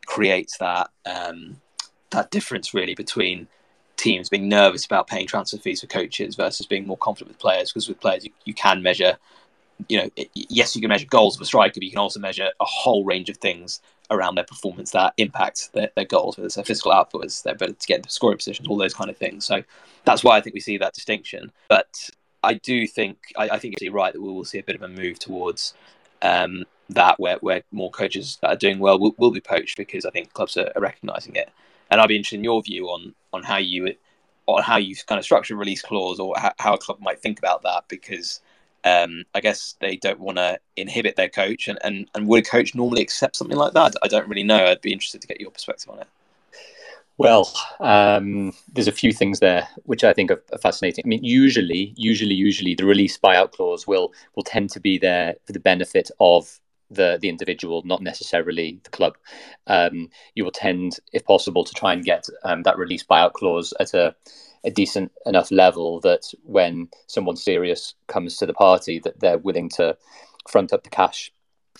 creates 0.06 0.58
that 0.58 0.90
um, 1.06 1.60
that 2.10 2.30
difference 2.30 2.74
really 2.74 2.94
between 2.94 3.48
teams 3.98 4.28
being 4.28 4.48
nervous 4.48 4.86
about 4.86 5.06
paying 5.06 5.26
transfer 5.26 5.58
fees 5.58 5.80
for 5.82 5.86
coaches 5.86 6.36
versus 6.36 6.66
being 6.66 6.86
more 6.86 6.96
confident 6.96 7.28
with 7.28 7.38
players. 7.38 7.70
Because 7.70 7.88
with 7.88 8.00
players, 8.00 8.24
you, 8.24 8.30
you 8.44 8.54
can 8.54 8.82
measure, 8.82 9.18
you 9.88 9.98
know, 9.98 10.08
it, 10.16 10.30
yes, 10.34 10.74
you 10.74 10.80
can 10.80 10.88
measure 10.88 11.06
goals 11.06 11.36
of 11.36 11.42
a 11.42 11.44
striker, 11.44 11.74
but 11.74 11.82
you 11.82 11.90
can 11.90 11.98
also 11.98 12.20
measure 12.20 12.50
a 12.60 12.64
whole 12.64 13.04
range 13.04 13.28
of 13.28 13.36
things 13.36 13.82
around 14.10 14.36
their 14.36 14.44
performance 14.44 14.92
that 14.92 15.12
impact 15.18 15.70
their, 15.74 15.90
their 15.94 16.06
goals, 16.06 16.38
whether 16.38 16.46
it's 16.46 16.54
their 16.54 16.64
physical 16.64 16.92
output, 16.92 17.24
it's 17.24 17.42
their 17.42 17.54
ability 17.54 17.76
to 17.80 17.86
get 17.86 17.98
into 17.98 18.10
scoring 18.10 18.38
positions, 18.38 18.66
all 18.68 18.78
those 18.78 18.94
kind 18.94 19.10
of 19.10 19.16
things. 19.16 19.44
So 19.44 19.62
that's 20.04 20.24
why 20.24 20.36
I 20.36 20.40
think 20.40 20.54
we 20.54 20.60
see 20.60 20.78
that 20.78 20.94
distinction. 20.94 21.52
But 21.68 22.08
I 22.42 22.54
do 22.54 22.86
think 22.86 23.18
I, 23.36 23.50
I 23.50 23.58
think 23.58 23.80
you're 23.80 23.92
right 23.92 24.12
that 24.12 24.22
we 24.22 24.32
will 24.32 24.44
see 24.44 24.58
a 24.58 24.62
bit 24.62 24.76
of 24.76 24.82
a 24.82 24.88
move 24.88 25.18
towards 25.18 25.74
um, 26.22 26.64
that 26.90 27.20
where, 27.20 27.36
where 27.40 27.62
more 27.70 27.90
coaches 27.90 28.38
that 28.40 28.48
are 28.48 28.56
doing 28.56 28.78
well 28.78 28.98
will, 28.98 29.14
will 29.18 29.30
be 29.30 29.40
poached 29.40 29.76
because 29.76 30.06
I 30.06 30.10
think 30.10 30.32
clubs 30.32 30.56
are, 30.56 30.72
are 30.74 30.80
recognizing 30.80 31.34
it. 31.34 31.50
And 31.90 32.00
I'd 32.00 32.08
be 32.08 32.16
interested 32.16 32.36
in 32.36 32.44
your 32.44 32.62
view 32.62 32.86
on 32.88 33.14
on 33.32 33.42
how 33.42 33.58
you 33.58 33.94
on 34.46 34.62
how 34.62 34.78
you 34.78 34.96
kind 35.06 35.18
of 35.18 35.24
structure 35.24 35.54
a 35.54 35.56
release 35.56 35.82
clause 35.82 36.18
or 36.18 36.34
how, 36.36 36.52
how 36.58 36.74
a 36.74 36.78
club 36.78 36.98
might 37.00 37.20
think 37.20 37.38
about 37.38 37.62
that 37.62 37.84
because 37.88 38.40
um, 38.84 39.24
I 39.34 39.40
guess 39.40 39.76
they 39.80 39.96
don't 39.96 40.20
want 40.20 40.38
to 40.38 40.58
inhibit 40.76 41.16
their 41.16 41.28
coach 41.28 41.68
and, 41.68 41.78
and, 41.84 42.08
and 42.14 42.26
would 42.26 42.46
a 42.46 42.48
coach 42.48 42.74
normally 42.74 43.02
accept 43.02 43.36
something 43.36 43.56
like 43.56 43.74
that? 43.74 43.94
I 44.02 44.08
don't 44.08 44.28
really 44.28 44.44
know. 44.44 44.66
I'd 44.66 44.80
be 44.80 44.92
interested 44.92 45.20
to 45.20 45.26
get 45.28 45.40
your 45.40 45.50
perspective 45.50 45.90
on 45.90 46.00
it. 46.00 46.08
Well, 47.18 47.52
um, 47.80 48.54
there's 48.72 48.86
a 48.86 48.92
few 48.92 49.12
things 49.12 49.40
there 49.40 49.68
which 49.84 50.04
I 50.04 50.12
think 50.12 50.30
are, 50.30 50.42
are, 50.52 50.58
fascinating. 50.58 51.04
I 51.04 51.08
mean, 51.08 51.24
usually, 51.24 51.92
usually, 51.96 52.34
usually, 52.34 52.76
the 52.76 52.86
release 52.86 53.18
buyout 53.18 53.50
clause 53.50 53.88
will 53.88 54.12
will 54.36 54.44
tend 54.44 54.70
to 54.70 54.80
be 54.80 54.98
there 54.98 55.34
for 55.44 55.52
the 55.52 55.58
benefit 55.58 56.12
of 56.20 56.60
the 56.90 57.18
the 57.20 57.28
individual, 57.28 57.82
not 57.84 58.02
necessarily 58.02 58.80
the 58.84 58.90
club. 58.90 59.16
Um, 59.66 60.10
you 60.34 60.44
will 60.44 60.50
tend, 60.50 60.98
if 61.12 61.24
possible, 61.24 61.64
to 61.64 61.74
try 61.74 61.92
and 61.92 62.04
get 62.04 62.26
um, 62.44 62.62
that 62.62 62.78
release 62.78 63.04
buyout 63.04 63.32
clause 63.32 63.74
at 63.80 63.94
a 63.94 64.14
a 64.64 64.70
decent 64.70 65.12
enough 65.24 65.52
level 65.52 66.00
that 66.00 66.32
when 66.42 66.88
someone 67.06 67.36
serious 67.36 67.94
comes 68.08 68.36
to 68.36 68.46
the 68.46 68.52
party, 68.52 68.98
that 68.98 69.20
they're 69.20 69.38
willing 69.38 69.68
to 69.68 69.96
front 70.48 70.72
up 70.72 70.82
the 70.82 70.90
cash 70.90 71.32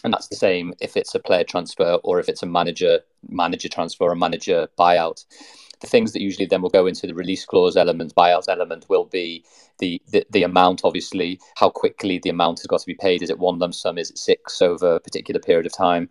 and 0.05 0.13
that's 0.13 0.29
the 0.29 0.37
same 0.37 0.75
if 0.81 0.97
it's 0.97 1.15
a 1.15 1.19
player 1.19 1.45
transfer 1.45 1.99
or 2.05 2.21
if 2.21 2.29
it's 2.29 2.43
a 2.43 2.47
manager 2.47 3.01
manager 3.29 3.69
transfer 3.69 4.05
or 4.05 4.15
manager 4.15 4.69
buyout 4.79 5.25
the 5.81 5.87
things 5.87 6.13
that 6.13 6.23
usually 6.23 6.47
then 6.47 6.63
will 6.63 6.71
go 6.71 6.87
into 6.87 7.07
the 7.07 7.15
release 7.15 7.45
clause 7.45 7.77
element 7.77 8.15
buyout 8.15 8.49
element 8.49 8.87
will 8.89 9.05
be 9.05 9.45
the, 9.79 10.01
the 10.09 10.27
the 10.31 10.43
amount 10.43 10.83
obviously. 10.85 11.41
How 11.57 11.71
quickly 11.71 12.19
the 12.19 12.31
amount 12.31 12.61
has 12.61 12.67
got 12.67 12.81
to 12.81 12.87
be 12.87 12.95
paid. 12.95 13.23
Is 13.23 13.31
it 13.31 13.39
one 13.39 13.59
lump 13.59 13.75
sum? 13.75 13.99
Is 13.99 14.11
it 14.11 14.19
six 14.19 14.61
over 14.63 14.97
a 14.97 15.01
particular 15.01 15.41
period 15.41 15.67
of 15.67 15.73
time 15.73 16.09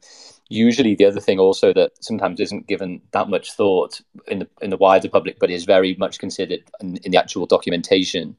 usually 0.50 0.96
the 0.96 1.06
other 1.06 1.20
thing 1.20 1.40
also 1.40 1.74
that 1.74 1.92
sometimes 2.04 2.40
isn't 2.40 2.68
given 2.68 3.02
that 3.12 3.30
much 3.30 3.52
thought 3.52 4.02
in 4.28 4.40
the 4.40 4.48
in 4.62 4.70
the 4.70 4.78
wider 4.78 5.10
public 5.10 5.40
but 5.40 5.52
is 5.52 5.66
very 5.66 5.96
much 5.96 6.20
considered 6.20 6.64
in, 6.80 6.98
in 6.98 7.12
the 7.12 7.18
actual 7.18 7.46
documentation 7.46 8.36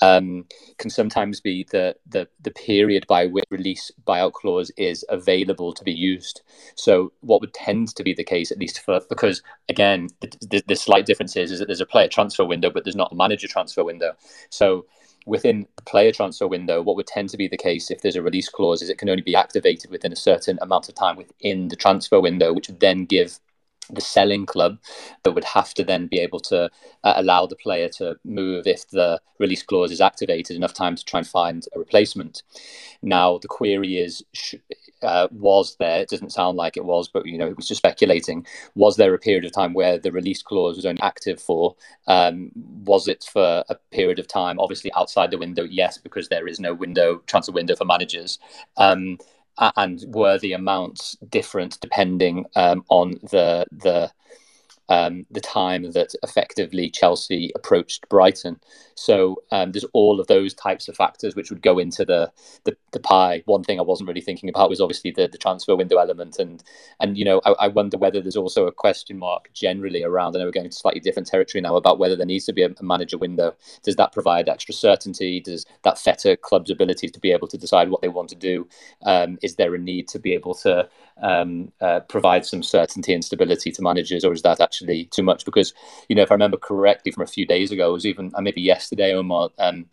um, 0.00 0.46
can 0.78 0.90
sometimes 0.90 1.40
be 1.40 1.64
the, 1.70 1.94
the 2.08 2.26
the 2.40 2.50
period 2.50 3.06
by 3.06 3.26
which 3.26 3.44
release 3.50 3.92
buyout 4.04 4.32
clause 4.32 4.70
is 4.76 5.04
available 5.08 5.72
to 5.72 5.84
be 5.84 5.92
used. 5.92 6.42
So 6.74 7.12
what 7.20 7.40
would 7.40 7.54
tend 7.54 7.94
to 7.94 8.02
be 8.02 8.12
the 8.12 8.24
case 8.24 8.50
at 8.50 8.58
least 8.58 8.80
for 8.80 9.00
because 9.08 9.42
again 9.68 10.08
the, 10.20 10.32
the, 10.40 10.62
the 10.66 10.76
slight 10.76 11.06
difference 11.06 11.36
is, 11.36 11.52
is 11.52 11.60
that 11.60 11.66
there's 11.66 11.80
a 11.80 11.86
player 11.86 12.08
transfer 12.08 12.44
window 12.44 12.70
but 12.70 12.84
there's 12.84 12.96
not 12.96 13.12
a 13.12 13.16
manager 13.16 13.46
transfer 13.46 13.84
window. 13.84 14.12
So 14.50 14.86
within 15.26 15.66
the 15.76 15.82
player 15.82 16.12
transfer 16.12 16.46
window, 16.46 16.82
what 16.82 16.96
would 16.96 17.06
tend 17.06 17.28
to 17.30 17.36
be 17.36 17.48
the 17.48 17.56
case 17.56 17.90
if 17.90 18.00
there's 18.00 18.16
a 18.16 18.22
release 18.22 18.48
clause 18.48 18.82
is 18.82 18.90
it 18.90 18.98
can 18.98 19.08
only 19.08 19.22
be 19.22 19.36
activated 19.36 19.90
within 19.90 20.12
a 20.12 20.16
certain 20.16 20.58
amount 20.62 20.88
of 20.88 20.94
time 20.94 21.16
within 21.16 21.68
the 21.68 21.76
transfer 21.76 22.20
window, 22.20 22.52
which 22.52 22.68
would 22.68 22.80
then 22.80 23.04
give 23.04 23.38
the 23.90 24.00
selling 24.00 24.46
club 24.46 24.78
that 25.22 25.32
would 25.32 25.44
have 25.44 25.74
to 25.74 25.84
then 25.84 26.06
be 26.06 26.18
able 26.18 26.40
to 26.40 26.70
uh, 27.04 27.12
allow 27.16 27.46
the 27.46 27.56
player 27.56 27.88
to 27.88 28.16
move 28.24 28.66
if 28.66 28.88
the 28.88 29.20
release 29.38 29.62
clause 29.62 29.90
is 29.90 30.00
activated 30.00 30.56
enough 30.56 30.74
time 30.74 30.96
to 30.96 31.04
try 31.04 31.18
and 31.18 31.26
find 31.26 31.66
a 31.74 31.78
replacement. 31.78 32.42
Now 33.02 33.38
the 33.38 33.48
query 33.48 33.98
is 33.98 34.24
sh- 34.32 34.54
uh, 35.02 35.28
was 35.32 35.76
there 35.76 36.00
it 36.00 36.08
doesn't 36.08 36.32
sound 36.32 36.56
like 36.56 36.76
it 36.76 36.84
was 36.84 37.08
but 37.08 37.26
you 37.26 37.36
know 37.36 37.48
it 37.48 37.56
was 37.56 37.66
just 37.66 37.78
speculating 37.78 38.46
was 38.74 38.96
there 38.96 39.12
a 39.14 39.18
period 39.18 39.44
of 39.44 39.52
time 39.52 39.74
where 39.74 39.98
the 39.98 40.12
release 40.12 40.42
clause 40.42 40.76
was 40.76 40.86
only 40.86 41.02
active 41.02 41.40
for 41.40 41.74
um, 42.06 42.50
was 42.84 43.08
it 43.08 43.28
for 43.32 43.64
a 43.68 43.74
period 43.90 44.18
of 44.18 44.28
time 44.28 44.60
obviously 44.60 44.92
outside 44.96 45.30
the 45.30 45.38
window 45.38 45.64
yes 45.64 45.98
because 45.98 46.28
there 46.28 46.46
is 46.46 46.60
no 46.60 46.72
window 46.72 47.20
transfer 47.26 47.52
window 47.52 47.74
for 47.74 47.84
managers 47.84 48.38
um, 48.76 49.18
and 49.58 50.04
were 50.08 50.38
the 50.38 50.52
amounts 50.52 51.16
different 51.28 51.78
depending 51.80 52.46
um, 52.56 52.84
on 52.88 53.12
the 53.30 53.66
the 53.70 54.10
um, 54.88 55.26
the 55.30 55.40
time 55.40 55.90
that 55.92 56.14
effectively 56.22 56.90
Chelsea 56.90 57.50
approached 57.54 58.08
Brighton. 58.08 58.60
So 58.94 59.42
um, 59.50 59.72
there's 59.72 59.86
all 59.92 60.20
of 60.20 60.26
those 60.26 60.54
types 60.54 60.88
of 60.88 60.96
factors 60.96 61.34
which 61.34 61.50
would 61.50 61.62
go 61.62 61.78
into 61.78 62.04
the, 62.04 62.30
the, 62.64 62.76
the 62.92 63.00
pie. 63.00 63.42
One 63.46 63.64
thing 63.64 63.78
I 63.78 63.82
wasn't 63.82 64.08
really 64.08 64.20
thinking 64.20 64.48
about 64.48 64.68
was 64.68 64.80
obviously 64.80 65.10
the, 65.10 65.28
the 65.28 65.38
transfer 65.38 65.74
window 65.76 65.96
element, 65.96 66.38
and 66.38 66.62
and 67.00 67.16
you 67.16 67.24
know 67.24 67.40
I, 67.44 67.52
I 67.52 67.68
wonder 67.68 67.96
whether 67.98 68.20
there's 68.20 68.36
also 68.36 68.66
a 68.66 68.72
question 68.72 69.18
mark 69.18 69.50
generally 69.54 70.02
around. 70.02 70.36
I 70.36 70.40
know 70.40 70.46
we're 70.46 70.52
going 70.52 70.68
to 70.68 70.76
slightly 70.76 71.00
different 71.00 71.28
territory 71.28 71.62
now 71.62 71.76
about 71.76 71.98
whether 71.98 72.16
there 72.16 72.26
needs 72.26 72.44
to 72.46 72.52
be 72.52 72.62
a, 72.62 72.70
a 72.78 72.84
manager 72.84 73.18
window. 73.18 73.54
Does 73.82 73.96
that 73.96 74.12
provide 74.12 74.48
extra 74.48 74.74
certainty? 74.74 75.40
Does 75.40 75.66
that 75.82 75.98
fetter 75.98 76.36
clubs' 76.36 76.70
ability 76.70 77.08
to 77.08 77.20
be 77.20 77.32
able 77.32 77.48
to 77.48 77.58
decide 77.58 77.90
what 77.90 78.02
they 78.02 78.08
want 78.08 78.28
to 78.30 78.36
do? 78.36 78.68
Um, 79.04 79.38
is 79.42 79.56
there 79.56 79.74
a 79.74 79.78
need 79.78 80.08
to 80.08 80.18
be 80.18 80.32
able 80.32 80.54
to 80.56 80.88
um, 81.22 81.72
uh, 81.80 82.00
provide 82.00 82.44
some 82.44 82.62
certainty 82.62 83.14
and 83.14 83.24
stability 83.24 83.70
to 83.72 83.82
managers, 83.82 84.24
or 84.24 84.32
is 84.32 84.42
that 84.42 84.60
actually 84.60 85.06
too 85.06 85.22
much? 85.22 85.44
Because 85.44 85.72
you 86.08 86.16
know, 86.16 86.22
if 86.22 86.30
I 86.30 86.34
remember 86.34 86.56
correctly 86.56 87.12
from 87.12 87.22
a 87.22 87.26
few 87.28 87.46
days 87.46 87.70
ago, 87.70 87.90
it 87.90 87.92
was 87.92 88.06
even 88.06 88.32
uh, 88.34 88.40
maybe 88.40 88.60
yesterday, 88.60 89.12
Omar. 89.12 89.50
Um, 89.58 89.86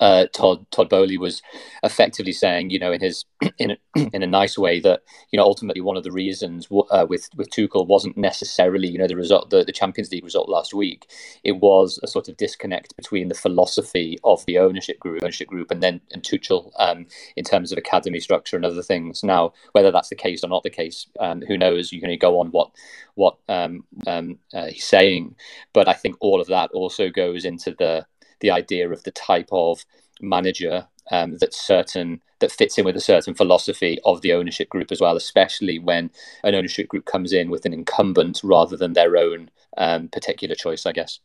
uh, 0.00 0.26
Todd 0.32 0.66
Todd 0.70 0.88
Boehly 0.88 1.18
was 1.18 1.42
effectively 1.82 2.32
saying, 2.32 2.70
you 2.70 2.78
know, 2.78 2.92
in 2.92 3.00
his 3.00 3.24
in 3.58 3.72
a, 3.72 3.76
in 4.12 4.22
a 4.22 4.26
nice 4.26 4.58
way 4.58 4.80
that 4.80 5.02
you 5.30 5.36
know 5.36 5.44
ultimately 5.44 5.80
one 5.80 5.96
of 5.96 6.04
the 6.04 6.12
reasons 6.12 6.68
uh, 6.90 7.06
with 7.08 7.28
with 7.36 7.50
Tuchel 7.50 7.86
wasn't 7.86 8.16
necessarily 8.16 8.88
you 8.88 8.98
know 8.98 9.06
the 9.06 9.16
result 9.16 9.50
the, 9.50 9.64
the 9.64 9.72
Champions 9.72 10.10
League 10.10 10.24
result 10.24 10.48
last 10.48 10.74
week. 10.74 11.10
It 11.44 11.60
was 11.60 12.00
a 12.02 12.06
sort 12.06 12.28
of 12.28 12.36
disconnect 12.36 12.96
between 12.96 13.28
the 13.28 13.34
philosophy 13.34 14.18
of 14.24 14.44
the 14.46 14.58
ownership 14.58 14.98
group 15.00 15.22
ownership 15.22 15.48
group 15.48 15.70
and 15.70 15.82
then 15.82 16.00
and 16.12 16.22
Tuchel 16.22 16.70
um, 16.78 17.06
in 17.36 17.44
terms 17.44 17.72
of 17.72 17.78
academy 17.78 18.20
structure 18.20 18.56
and 18.56 18.64
other 18.64 18.82
things. 18.82 19.22
Now 19.22 19.52
whether 19.72 19.90
that's 19.90 20.08
the 20.08 20.16
case 20.16 20.44
or 20.44 20.48
not 20.48 20.62
the 20.62 20.70
case, 20.70 21.06
um, 21.20 21.42
who 21.46 21.58
knows? 21.58 21.92
You 21.92 22.00
can 22.00 22.16
go 22.18 22.40
on 22.40 22.48
what 22.48 22.70
what 23.14 23.36
um, 23.48 23.84
um, 24.06 24.38
uh, 24.54 24.66
he's 24.66 24.84
saying, 24.84 25.36
but 25.72 25.88
I 25.88 25.92
think 25.94 26.16
all 26.20 26.40
of 26.40 26.48
that 26.48 26.70
also 26.72 27.10
goes 27.10 27.44
into 27.44 27.74
the 27.78 28.06
the 28.40 28.50
idea 28.50 28.88
of 28.90 29.02
the 29.04 29.10
type 29.10 29.48
of 29.52 29.84
manager 30.20 30.86
um, 31.10 31.38
that 31.38 31.54
certain 31.54 32.20
that 32.40 32.52
fits 32.52 32.78
in 32.78 32.84
with 32.84 32.96
a 32.96 33.00
certain 33.00 33.34
philosophy 33.34 33.98
of 34.04 34.20
the 34.20 34.32
ownership 34.32 34.68
group 34.68 34.92
as 34.92 35.00
well, 35.00 35.16
especially 35.16 35.78
when 35.78 36.10
an 36.44 36.54
ownership 36.54 36.86
group 36.88 37.04
comes 37.04 37.32
in 37.32 37.50
with 37.50 37.66
an 37.66 37.72
incumbent 37.72 38.40
rather 38.44 38.76
than 38.76 38.92
their 38.92 39.16
own 39.16 39.50
um, 39.76 40.08
particular 40.08 40.54
choice, 40.54 40.86
I 40.86 40.92
guess. 40.92 41.18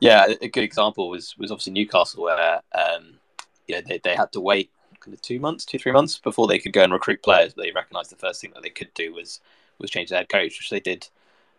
Yeah, 0.00 0.26
a 0.40 0.48
good 0.48 0.64
example 0.64 1.08
was 1.08 1.36
was 1.38 1.50
obviously 1.50 1.72
Newcastle, 1.72 2.24
where 2.24 2.60
um, 2.72 3.18
you 3.66 3.74
know 3.74 3.82
they, 3.86 3.98
they 3.98 4.14
had 4.14 4.32
to 4.32 4.40
wait 4.40 4.70
kind 5.00 5.14
of 5.14 5.22
two 5.22 5.40
months, 5.40 5.64
two 5.64 5.78
three 5.78 5.92
months 5.92 6.18
before 6.18 6.46
they 6.46 6.58
could 6.58 6.72
go 6.72 6.82
and 6.82 6.92
recruit 6.92 7.22
players. 7.22 7.54
They 7.54 7.72
recognised 7.72 8.10
the 8.10 8.16
first 8.16 8.40
thing 8.40 8.52
that 8.54 8.62
they 8.62 8.70
could 8.70 8.92
do 8.94 9.12
was 9.14 9.40
was 9.78 9.90
change 9.90 10.10
their 10.10 10.18
head 10.18 10.28
coach, 10.28 10.58
which 10.58 10.70
they 10.70 10.80
did 10.80 11.08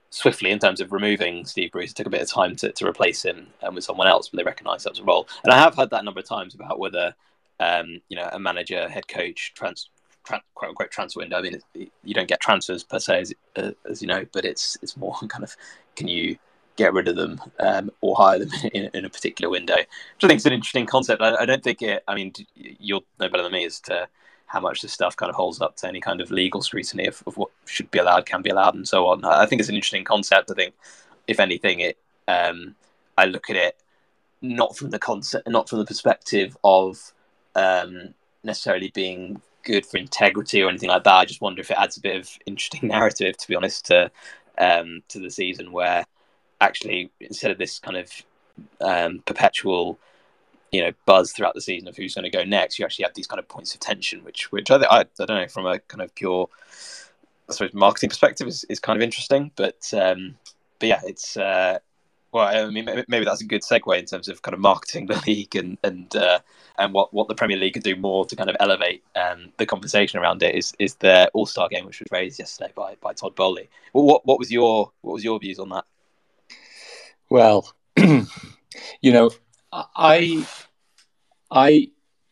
swiftly 0.09 0.51
in 0.51 0.59
terms 0.59 0.81
of 0.81 0.91
removing 0.91 1.45
Steve 1.45 1.71
Bruce. 1.71 1.91
It 1.91 1.95
took 1.95 2.07
a 2.07 2.11
bit 2.11 2.21
of 2.21 2.29
time 2.29 2.55
to, 2.57 2.71
to 2.71 2.87
replace 2.87 3.23
him 3.23 3.47
um, 3.61 3.75
with 3.75 3.83
someone 3.83 4.07
else, 4.07 4.29
but 4.29 4.37
they 4.37 4.43
recognised 4.43 4.85
that 4.85 4.91
was 4.91 4.99
a 4.99 5.03
role. 5.03 5.27
And 5.43 5.53
I 5.53 5.57
have 5.57 5.75
heard 5.75 5.89
that 5.91 6.01
a 6.01 6.03
number 6.03 6.19
of 6.19 6.27
times 6.27 6.55
about 6.55 6.79
whether 6.79 7.13
um, 7.59 8.01
you 8.09 8.15
know 8.15 8.29
a 8.31 8.39
manager, 8.39 8.87
head 8.89 9.07
coach, 9.07 9.53
trans, 9.55 9.89
trans 10.23 10.43
quote 10.55 10.69
unquote 10.69 10.91
transfer 10.91 11.19
window. 11.19 11.37
I 11.37 11.41
mean, 11.41 11.59
you 11.75 12.13
don't 12.13 12.27
get 12.27 12.39
transfers 12.39 12.83
per 12.83 12.99
se, 12.99 13.21
as, 13.21 13.33
uh, 13.55 13.71
as 13.89 14.01
you 14.01 14.07
know, 14.07 14.25
but 14.31 14.45
it's 14.45 14.77
it's 14.81 14.97
more 14.97 15.15
kind 15.27 15.43
of 15.43 15.55
can 15.95 16.07
you 16.07 16.37
get 16.75 16.93
rid 16.93 17.09
of 17.09 17.17
them 17.17 17.41
um, 17.59 17.91
or 17.99 18.15
hire 18.15 18.39
them 18.39 18.49
in, 18.73 18.89
in, 18.93 19.03
a 19.03 19.09
particular 19.09 19.49
window, 19.49 19.75
which 19.75 20.23
I 20.23 20.27
think 20.27 20.37
is 20.37 20.45
an 20.45 20.53
interesting 20.53 20.85
concept. 20.85 21.21
I, 21.21 21.35
I, 21.35 21.45
don't 21.45 21.61
think 21.61 21.81
it. 21.81 22.03
I 22.07 22.15
mean, 22.15 22.31
you'll 22.55 23.03
know 23.19 23.27
better 23.27 23.43
than 23.43 23.51
me 23.51 23.65
as 23.65 23.81
to 23.81 24.07
how 24.49 24.59
much 24.59 24.81
this 24.81 24.91
stuff 24.91 25.15
kind 25.15 25.29
of 25.29 25.35
holds 25.35 25.61
up 25.61 25.75
to 25.77 25.87
any 25.87 26.01
kind 26.01 26.21
of 26.21 26.31
legal 26.31 26.61
scrutiny 26.61 27.05
of, 27.05 27.23
of 27.27 27.37
what 27.37 27.51
should 27.65 27.89
be 27.91 27.99
allowed, 27.99 28.25
can 28.25 28.41
be 28.41 28.49
allowed, 28.49 28.73
and 28.73 28.87
so 28.87 29.07
on. 29.07 29.23
I 29.23 29.45
think 29.45 29.59
it's 29.59 29.69
an 29.69 29.75
interesting 29.75 30.03
concept. 30.03 30.49
I 30.51 30.55
think, 30.55 30.73
if 31.27 31.39
anything, 31.39 31.79
it 31.79 31.97
um, 32.27 32.75
I 33.17 33.25
look 33.25 33.49
at 33.49 33.55
it 33.55 33.77
not 34.41 34.75
from 34.75 34.89
the 34.89 34.99
concept, 34.99 35.47
not 35.47 35.69
from 35.69 35.79
the 35.79 35.85
perspective 35.85 36.57
of 36.63 37.13
um, 37.55 38.15
necessarily 38.43 38.91
being 38.93 39.39
good 39.63 39.85
for 39.85 39.97
integrity 39.97 40.63
or 40.63 40.69
anything 40.69 40.89
like 40.89 41.03
that. 41.03 41.13
I 41.13 41.25
just 41.25 41.41
wonder 41.41 41.61
if 41.61 41.69
it 41.69 41.77
adds 41.77 41.97
a 41.97 42.01
bit 42.01 42.15
of 42.15 42.29
interesting 42.47 42.87
narrative, 42.89 43.37
to 43.37 43.47
be 43.47 43.55
honest, 43.55 43.85
to 43.85 44.09
um, 44.57 45.03
to 45.09 45.19
the 45.19 45.29
season 45.29 45.71
where 45.71 46.05
actually 46.59 47.11
instead 47.19 47.51
of 47.51 47.59
this 47.59 47.77
kind 47.77 47.97
of 47.97 48.11
um, 48.81 49.21
perpetual 49.25 49.99
you 50.71 50.81
know 50.81 50.91
buzz 51.05 51.31
throughout 51.31 51.55
the 51.55 51.61
season 51.61 51.87
of 51.87 51.95
who's 51.95 52.15
going 52.15 52.23
to 52.23 52.29
go 52.29 52.43
next. 52.43 52.79
You 52.79 52.85
actually 52.85 53.03
have 53.03 53.13
these 53.13 53.27
kind 53.27 53.39
of 53.39 53.47
points 53.47 53.73
of 53.73 53.79
tension, 53.79 54.23
which 54.23 54.51
which 54.51 54.69
I, 54.71 54.77
I, 54.77 54.99
I 54.99 55.03
don't 55.17 55.29
know 55.29 55.47
from 55.47 55.65
a 55.65 55.79
kind 55.79 56.01
of 56.01 56.13
pure 56.15 56.49
I 57.49 57.53
suppose 57.53 57.73
marketing 57.73 58.09
perspective 58.09 58.47
is, 58.47 58.63
is 58.65 58.79
kind 58.79 58.97
of 58.97 59.03
interesting. 59.03 59.51
But 59.55 59.91
um, 59.93 60.35
but 60.79 60.87
yeah, 60.87 61.01
it's 61.03 61.35
uh, 61.35 61.79
well, 62.31 62.47
I 62.47 62.69
mean, 62.69 62.85
maybe 63.07 63.25
that's 63.25 63.41
a 63.41 63.45
good 63.45 63.63
segue 63.63 63.97
in 63.97 64.05
terms 64.05 64.27
of 64.27 64.41
kind 64.41 64.53
of 64.53 64.59
marketing 64.59 65.05
the 65.07 65.21
league 65.25 65.55
and 65.55 65.77
and 65.83 66.15
uh, 66.15 66.39
and 66.77 66.93
what, 66.93 67.13
what 67.13 67.27
the 67.27 67.35
Premier 67.35 67.57
League 67.57 67.73
could 67.73 67.83
do 67.83 67.95
more 67.95 68.25
to 68.25 68.35
kind 68.35 68.49
of 68.49 68.55
elevate 68.59 69.03
um, 69.15 69.51
the 69.57 69.65
conversation 69.65 70.19
around 70.19 70.43
it 70.43 70.55
is 70.55 70.73
is 70.79 70.95
the 70.95 71.29
All 71.33 71.45
Star 71.45 71.67
game, 71.69 71.85
which 71.85 71.99
was 71.99 72.07
raised 72.11 72.39
yesterday 72.39 72.71
by, 72.75 72.95
by 73.01 73.13
Todd 73.13 73.35
Boehly. 73.35 73.69
Well, 73.93 74.05
what 74.05 74.25
what 74.25 74.39
was 74.39 74.51
your 74.51 74.91
what 75.01 75.13
was 75.13 75.23
your 75.23 75.39
views 75.39 75.59
on 75.59 75.69
that? 75.69 75.85
Well, 77.29 77.73
you 77.97 78.27
know, 79.03 79.31
I 79.71 80.45
I 81.51 81.89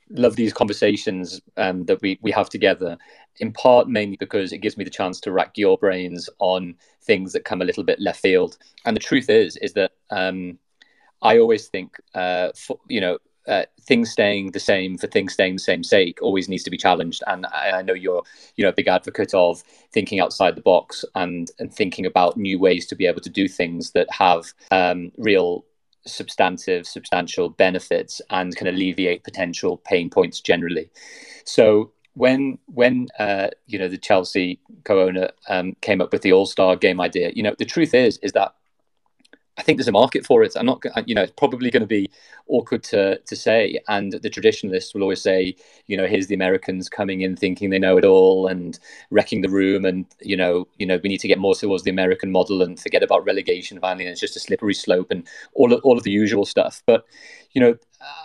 love 0.09 0.35
these 0.35 0.53
conversations 0.53 1.41
um, 1.57 1.85
that 1.85 2.01
we 2.01 2.19
we 2.21 2.31
have 2.31 2.49
together. 2.49 2.97
In 3.39 3.51
part, 3.53 3.87
mainly 3.87 4.17
because 4.17 4.51
it 4.51 4.59
gives 4.59 4.77
me 4.77 4.83
the 4.83 4.89
chance 4.89 5.19
to 5.21 5.31
rack 5.31 5.51
your 5.57 5.77
brains 5.77 6.27
on 6.39 6.75
things 7.03 7.33
that 7.33 7.45
come 7.45 7.61
a 7.61 7.65
little 7.65 7.83
bit 7.83 7.99
left 7.99 8.19
field. 8.19 8.57
And 8.83 8.95
the 8.95 9.01
truth 9.01 9.29
is, 9.29 9.57
is 9.57 9.73
that 9.73 9.91
um, 10.09 10.57
I 11.21 11.37
always 11.37 11.67
think, 11.67 11.97
uh, 12.15 12.49
for, 12.55 12.79
you 12.87 12.99
know, 12.99 13.19
uh, 13.47 13.65
things 13.81 14.09
staying 14.11 14.51
the 14.51 14.59
same 14.59 14.97
for 14.97 15.07
things 15.07 15.33
staying 15.33 15.53
the 15.53 15.59
same 15.59 15.83
sake 15.83 16.17
always 16.21 16.49
needs 16.49 16.63
to 16.63 16.71
be 16.71 16.77
challenged. 16.77 17.23
And 17.27 17.45
I, 17.45 17.77
I, 17.77 17.81
know 17.81 17.93
you're, 17.93 18.23
you 18.55 18.63
know, 18.63 18.69
a 18.69 18.73
big 18.73 18.87
advocate 18.87 19.33
of 19.33 19.63
thinking 19.93 20.19
outside 20.19 20.55
the 20.55 20.61
box 20.61 21.05
and 21.15 21.49
and 21.59 21.73
thinking 21.73 22.05
about 22.05 22.37
new 22.37 22.59
ways 22.59 22.87
to 22.87 22.95
be 22.95 23.05
able 23.05 23.21
to 23.21 23.29
do 23.29 23.47
things 23.47 23.91
that 23.91 24.11
have 24.11 24.51
um, 24.71 25.11
real 25.17 25.63
substantive, 26.07 26.87
substantial 26.87 27.49
benefits 27.49 28.21
and 28.29 28.55
can 28.55 28.67
alleviate 28.67 29.23
potential 29.23 29.77
pain 29.77 30.09
points 30.09 30.41
generally. 30.41 30.89
So 31.45 31.91
when 32.13 32.57
when 32.65 33.07
uh, 33.19 33.49
you 33.67 33.77
know 33.77 33.87
the 33.87 33.97
Chelsea 33.97 34.59
co-owner 34.83 35.29
um, 35.49 35.75
came 35.81 36.01
up 36.01 36.11
with 36.11 36.23
the 36.23 36.33
All 36.33 36.45
Star 36.45 36.75
game 36.75 36.99
idea, 36.99 37.31
you 37.35 37.43
know 37.43 37.55
the 37.57 37.65
truth 37.65 37.93
is 37.93 38.17
is 38.19 38.31
that 38.33 38.53
I 39.57 39.63
think 39.63 39.77
there's 39.77 39.87
a 39.87 39.91
market 39.91 40.25
for 40.25 40.43
it. 40.43 40.55
I'm 40.55 40.65
not, 40.65 40.83
you 41.07 41.15
know, 41.15 41.23
it's 41.23 41.33
probably 41.35 41.71
going 41.71 41.81
to 41.81 41.87
be 41.87 42.09
awkward 42.47 42.83
to 42.85 43.17
to 43.19 43.35
say. 43.35 43.79
And 43.87 44.13
the 44.13 44.29
traditionalists 44.29 44.93
will 44.93 45.01
always 45.01 45.21
say, 45.21 45.55
you 45.87 45.97
know, 45.97 46.05
here's 46.05 46.27
the 46.27 46.35
Americans 46.35 46.89
coming 46.89 47.21
in 47.21 47.35
thinking 47.35 47.69
they 47.69 47.79
know 47.79 47.97
it 47.97 48.05
all 48.05 48.47
and 48.47 48.77
wrecking 49.09 49.41
the 49.41 49.49
room, 49.49 49.85
and 49.85 50.05
you 50.21 50.37
know, 50.37 50.67
you 50.77 50.85
know, 50.85 50.99
we 51.03 51.09
need 51.09 51.21
to 51.21 51.27
get 51.27 51.39
more 51.39 51.55
towards 51.55 51.83
the 51.83 51.91
American 51.91 52.31
model 52.31 52.61
and 52.61 52.79
forget 52.79 53.03
about 53.03 53.25
relegation 53.25 53.79
finally. 53.79 54.05
And 54.05 54.11
it's 54.11 54.21
just 54.21 54.37
a 54.37 54.39
slippery 54.39 54.73
slope 54.73 55.07
and 55.11 55.27
all 55.53 55.73
of, 55.73 55.81
all 55.83 55.97
of 55.97 56.03
the 56.03 56.11
usual 56.11 56.45
stuff. 56.45 56.83
But 56.85 57.05
you 57.51 57.61
know, 57.61 57.75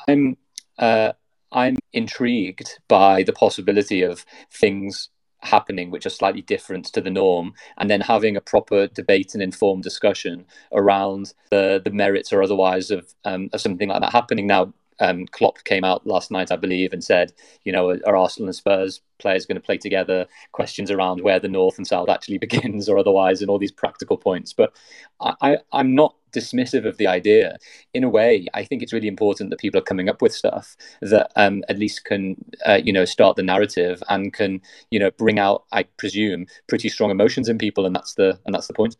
I'm 0.09 0.37
uh, 0.79 1.12
I'm 1.53 1.77
intrigued 1.92 2.81
by 2.88 3.23
the 3.23 3.33
possibility 3.33 4.03
of 4.03 4.25
things 4.51 5.09
happening 5.42 5.90
which 5.90 6.07
are 6.07 6.11
slightly 6.11 6.42
different 6.42 6.87
to 6.87 7.00
the 7.00 7.11
norm 7.11 7.52
and 7.78 7.90
then 7.90 8.00
having 8.00 8.37
a 8.37 8.40
proper 8.40 8.87
debate 8.87 9.35
and 9.35 9.42
informed 9.42 9.83
discussion 9.83 10.44
around 10.72 11.35
the 11.50 11.81
the 11.85 11.90
merits 11.90 12.33
or 12.33 12.42
otherwise 12.42 12.90
of 12.90 13.14
um, 13.24 13.48
of 13.52 13.61
something 13.61 13.88
like 13.88 14.00
that 14.00 14.12
happening 14.12 14.46
now 14.46 14.72
um, 15.00 15.26
Klopp 15.26 15.64
came 15.64 15.85
out 15.85 16.07
last 16.07 16.31
night, 16.31 16.52
I 16.52 16.57
believe, 16.57 16.92
and 16.92 17.02
said, 17.02 17.33
you 17.64 17.72
know, 17.72 17.98
are 18.07 18.16
Arsenal 18.16 18.48
and 18.48 18.55
Spurs 18.55 19.00
players 19.18 19.46
going 19.46 19.57
to 19.57 19.61
play 19.61 19.76
together? 19.78 20.26
Questions 20.52 20.90
around 20.90 21.22
where 21.22 21.40
the 21.40 21.48
north 21.48 21.76
and 21.76 21.87
south 21.87 22.09
actually 22.09 22.38
begins, 22.46 22.88
or 22.88 22.98
otherwise, 22.98 23.40
and 23.40 23.50
all 23.50 23.59
these 23.59 23.72
practical 23.72 24.16
points. 24.16 24.52
But 24.52 24.72
I, 25.20 25.59
I'm 25.72 25.94
not 25.94 26.14
dismissive 26.33 26.87
of 26.87 26.97
the 26.97 27.07
idea. 27.07 27.59
In 27.95 28.05
a 28.05 28.09
way, 28.09 28.47
I 28.55 28.64
think 28.64 28.83
it's 28.83 28.92
really 28.92 29.09
important 29.09 29.51
that 29.51 29.61
people 29.61 29.79
are 29.79 29.85
coming 29.85 30.09
up 30.09 30.23
with 30.23 30.35
stuff 30.35 30.77
that 31.01 31.31
um, 31.37 31.62
at 31.68 31.79
least 31.79 32.05
can, 32.05 32.37
uh, 32.66 32.81
you 32.83 32.92
know, 32.92 33.05
start 33.05 33.37
the 33.37 33.42
narrative 33.42 34.03
and 34.09 34.33
can, 34.33 34.61
you 34.90 34.99
know, 34.99 35.11
bring 35.12 35.38
out, 35.38 35.64
I 35.73 35.85
presume, 35.85 36.47
pretty 36.68 36.88
strong 36.88 37.11
emotions 37.11 37.49
in 37.49 37.59
people, 37.59 37.87
and 37.87 37.95
that's 37.95 38.14
the 38.14 38.38
and 38.45 38.55
that's 38.55 38.66
the 38.66 38.75
point. 38.75 38.97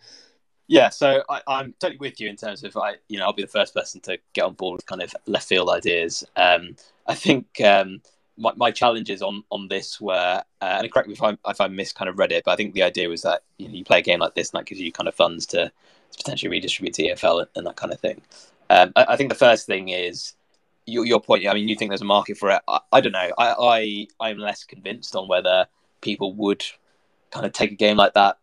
Yeah, 0.69 0.89
so 0.89 1.23
I, 1.29 1.43
am 1.49 1.75
totally 1.81 1.99
with 1.99 2.21
you 2.21 2.29
in 2.31 2.37
terms 2.37 2.65
of 2.65 2.77
I, 2.77 2.95
you 3.09 3.19
know, 3.19 3.27
I'll 3.27 3.33
be 3.33 3.43
the 3.43 3.49
first 3.49 3.75
person 3.75 4.01
to 4.03 4.19
get 4.33 4.45
on 4.45 4.55
board 4.55 4.77
with 4.77 4.87
kind 4.87 5.03
of 5.03 5.15
left 5.27 5.49
field 5.49 5.69
ideas. 5.69 6.25
Um, 6.37 6.77
I 7.07 7.15
think 7.15 7.61
um, 7.61 8.01
my, 8.39 8.53
my 8.57 8.71
challenges 8.71 9.23
on 9.23 9.45
on 9.51 9.69
this 9.69 10.01
were, 10.01 10.43
uh, 10.61 10.65
and 10.65 10.91
correct 10.93 11.09
me 11.09 11.15
if 11.15 11.23
I 11.23 11.37
if 11.47 11.61
I 11.61 11.69
miss 11.69 11.93
kind 11.93 12.09
of 12.09 12.19
read 12.19 12.33
it, 12.33 12.45
but 12.45 12.53
I 12.53 12.57
think 12.57 12.75
the 12.75 12.83
idea 12.83 13.09
was 13.09 13.23
that 13.23 13.43
you, 13.59 13.69
know, 13.69 13.75
you 13.75 13.85
play 13.85 13.99
a 13.99 14.03
game 14.03 14.21
like 14.21 14.35
this 14.35 14.51
and 14.51 14.61
that 14.61 14.67
gives 14.67 14.81
you 14.81 14.93
kind 14.93 15.09
of 15.09 15.15
funds 15.15 15.47
to, 15.47 15.71
to 16.13 16.19
potentially 16.19 16.51
redistribute 16.51 16.95
to 16.95 17.03
EFL 17.03 17.47
and, 17.57 17.67
that 17.67 17.77
kind 17.77 17.93
of 17.93 18.01
thing. 18.01 18.21
Um, 18.71 18.93
I, 18.97 19.07
I, 19.11 19.17
think 19.17 19.29
the 19.31 19.37
first 19.37 19.67
thing 19.67 19.89
is 19.89 20.35
your, 20.87 21.05
your 21.05 21.21
point. 21.21 21.47
I 21.47 21.55
mean, 21.55 21.69
you 21.69 21.77
think 21.77 21.91
there's 21.91 22.03
a 22.03 22.07
market 22.07 22.39
for 22.39 22.51
it. 22.51 22.63
I, 22.69 22.81
I 22.93 23.01
don't 23.01 23.13
know. 23.13 23.31
I, 23.37 24.07
I 24.21 24.29
I'm 24.29 24.39
less 24.39 24.65
convinced 24.65 25.17
on 25.17 25.29
whether 25.29 25.67
people 26.01 26.35
would 26.35 26.65
kind 27.31 27.47
of 27.47 27.53
take 27.53 27.73
a 27.73 27.77
game 27.77 27.97
like 27.97 28.15
that 28.15 28.39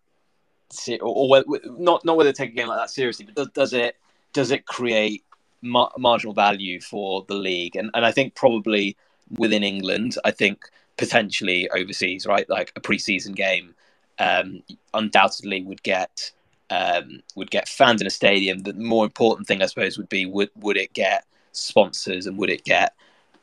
or, 1.02 1.36
or 1.38 1.44
not 1.78 2.06
not 2.06 2.18
whether 2.18 2.32
take 2.32 2.52
a 2.52 2.56
game 2.56 2.68
like 2.68 2.80
that 2.80 2.90
seriously, 2.90 3.26
but 3.26 3.36
does, 3.36 3.48
does 3.50 3.74
it 3.74 3.96
does 4.34 4.52
it 4.52 4.66
create 4.66 5.24
mar- 5.62 5.92
marginal 5.98 6.34
value 6.34 6.80
for 6.80 7.26
the 7.28 7.36
league? 7.36 7.76
And 7.76 7.90
and 7.94 8.06
I 8.06 8.12
think 8.12 8.36
probably 8.36 8.98
within 9.38 9.64
England, 9.64 10.18
I 10.26 10.32
think 10.32 10.66
potentially 10.98 11.70
overseas, 11.70 12.26
right? 12.26 12.50
Like 12.50 12.72
a 12.76 12.82
preseason 12.82 13.36
game, 13.36 13.74
um, 14.18 14.64
undoubtedly 14.94 15.64
would 15.64 15.82
get 15.84 16.32
um, 16.70 17.22
would 17.36 17.52
get 17.52 17.68
fans 17.68 18.02
in 18.02 18.08
a 18.08 18.12
stadium. 18.12 18.60
The 18.60 18.74
more 18.74 19.06
important 19.06 19.48
thing, 19.48 19.62
I 19.62 19.68
suppose, 19.68 19.98
would 19.98 20.10
be 20.10 20.26
would 20.26 20.50
would 20.56 20.78
it 20.78 20.94
get 20.94 21.26
sponsors 21.52 22.26
and 22.26 22.38
would 22.38 22.50
it 22.50 22.64
get 22.64 22.94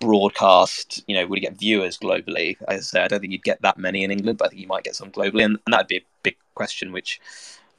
broadcast, 0.01 1.03
you 1.07 1.17
know, 1.17 1.27
would 1.27 1.39
it 1.39 1.43
get 1.43 1.59
viewers 1.59 1.99
globally? 1.99 2.57
I 2.69 2.79
say 2.79 3.03
I 3.03 3.09
don't 3.09 3.21
think 3.21 3.33
you'd 3.33 3.43
get 3.43 3.63
that 3.63 3.79
many 3.79 4.05
in 4.05 4.11
England, 4.11 4.39
but 4.39 4.47
I 4.47 4.49
think 4.49 4.63
you 4.63 4.69
might 4.69 4.85
get 4.85 4.97
some 4.97 5.11
globally, 5.11 5.45
and, 5.45 5.59
and 5.67 5.73
that'd 5.73 5.89
be 5.89 5.99
a 5.99 6.05
big 6.23 6.37
question, 6.55 6.93
which 6.93 7.21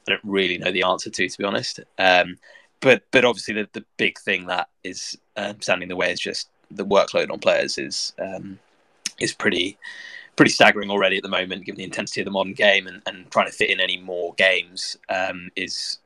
I 0.07 0.11
don't 0.11 0.21
really 0.23 0.57
know 0.57 0.71
the 0.71 0.83
answer 0.83 1.09
to, 1.09 1.29
to 1.29 1.37
be 1.37 1.43
honest. 1.43 1.79
Um, 1.97 2.37
but 2.79 3.03
but 3.11 3.25
obviously 3.25 3.55
the, 3.55 3.69
the 3.73 3.85
big 3.97 4.19
thing 4.19 4.47
that 4.47 4.69
is 4.83 5.17
um, 5.35 5.61
standing 5.61 5.83
in 5.83 5.89
the 5.89 5.95
way 5.95 6.11
is 6.11 6.19
just 6.19 6.49
the 6.69 6.85
workload 6.85 7.31
on 7.31 7.39
players 7.39 7.77
is 7.77 8.13
um, 8.19 8.59
is 9.19 9.33
pretty 9.33 9.77
pretty 10.37 10.51
staggering 10.51 10.89
already 10.89 11.17
at 11.17 11.23
the 11.23 11.29
moment, 11.29 11.65
given 11.65 11.77
the 11.77 11.83
intensity 11.83 12.21
of 12.21 12.25
the 12.25 12.31
modern 12.31 12.53
game, 12.53 12.87
and, 12.87 13.01
and 13.05 13.29
trying 13.29 13.47
to 13.47 13.51
fit 13.51 13.69
in 13.69 13.81
any 13.81 13.97
more 13.97 14.33
games 14.35 14.95
um, 15.09 15.49
is 15.57 15.99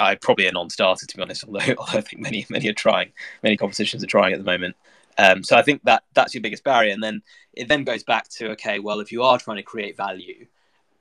I 0.00 0.16
probably 0.16 0.46
a 0.46 0.52
non-starter 0.52 1.06
to 1.06 1.16
be 1.16 1.22
honest. 1.22 1.44
Although, 1.46 1.74
although 1.78 1.98
I 1.98 2.02
think 2.02 2.20
many 2.20 2.44
many 2.50 2.68
are 2.68 2.74
trying, 2.74 3.12
many 3.42 3.56
competitions 3.56 4.04
are 4.04 4.08
trying 4.08 4.34
at 4.34 4.38
the 4.38 4.44
moment. 4.44 4.76
Um, 5.18 5.42
so 5.42 5.56
I 5.56 5.62
think 5.62 5.82
that 5.84 6.02
that's 6.12 6.34
your 6.34 6.42
biggest 6.42 6.64
barrier, 6.64 6.92
and 6.92 7.02
then 7.02 7.22
it 7.54 7.68
then 7.68 7.84
goes 7.84 8.02
back 8.02 8.28
to 8.30 8.50
okay, 8.50 8.80
well, 8.80 9.00
if 9.00 9.10
you 9.10 9.22
are 9.22 9.38
trying 9.38 9.56
to 9.56 9.62
create 9.62 9.96
value, 9.96 10.46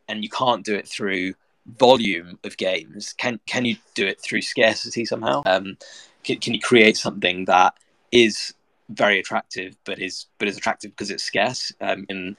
and 0.07 0.23
you 0.23 0.29
can't 0.29 0.63
do 0.63 0.75
it 0.75 0.87
through 0.87 1.33
volume 1.65 2.39
of 2.43 2.55
games, 2.57 3.13
can 3.13 3.39
can 3.45 3.65
you 3.65 3.75
do 3.93 4.05
it 4.07 4.21
through 4.21 4.41
scarcity 4.41 5.03
somehow? 5.03 5.41
Um, 5.45 5.77
can, 6.23 6.37
can 6.37 6.53
you 6.53 6.59
create 6.59 6.95
something 6.97 7.45
that 7.45 7.73
is 8.11 8.53
very 8.89 9.19
attractive, 9.19 9.75
but 9.85 9.99
is 9.99 10.27
but 10.37 10.47
is 10.47 10.57
attractive 10.57 10.91
because 10.91 11.11
it's 11.11 11.23
scarce? 11.23 11.73
Um, 11.81 12.05
and 12.09 12.35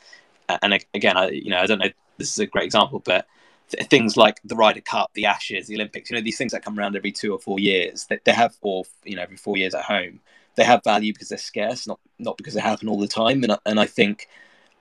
and 0.49 0.85
again, 0.95 1.17
I 1.17 1.31
you 1.31 1.51
know 1.51 1.59
I 1.59 1.67
don't 1.67 1.79
know. 1.79 1.91
This 2.19 2.31
is 2.31 2.39
a 2.39 2.47
great 2.47 2.65
example, 2.65 3.01
but 3.05 3.27
th- 3.71 3.89
things 3.89 4.17
like 4.17 4.41
the 4.45 4.57
Ryder 4.57 4.81
Cup, 4.81 5.11
the 5.15 5.27
Ashes, 5.27 5.67
the 5.67 5.75
Olympics, 5.75 6.11
you 6.11 6.17
know, 6.17 6.23
these 6.23 6.39
things 6.39 6.53
that 6.53 6.65
come 6.65 6.79
around 6.79 6.97
every 6.97 7.13
two 7.13 7.33
or 7.33 7.39
four 7.39 7.59
years, 7.61 8.07
that 8.07 8.25
they 8.25 8.33
have, 8.33 8.57
or 8.63 8.85
you 9.05 9.17
know, 9.17 9.23
every 9.23 9.37
four 9.37 9.57
years 9.57 9.75
at 9.75 9.85
home 9.85 10.21
they 10.57 10.65
have 10.65 10.83
value 10.83 11.13
because 11.13 11.29
they're 11.29 11.39
scarce, 11.39 11.87
not 11.87 12.01
not 12.19 12.37
because 12.37 12.55
they 12.55 12.61
happen 12.61 12.89
all 12.89 12.99
the 12.99 13.07
time. 13.07 13.45
And 13.45 13.57
and 13.65 13.79
I 13.79 13.87
think 13.87 14.29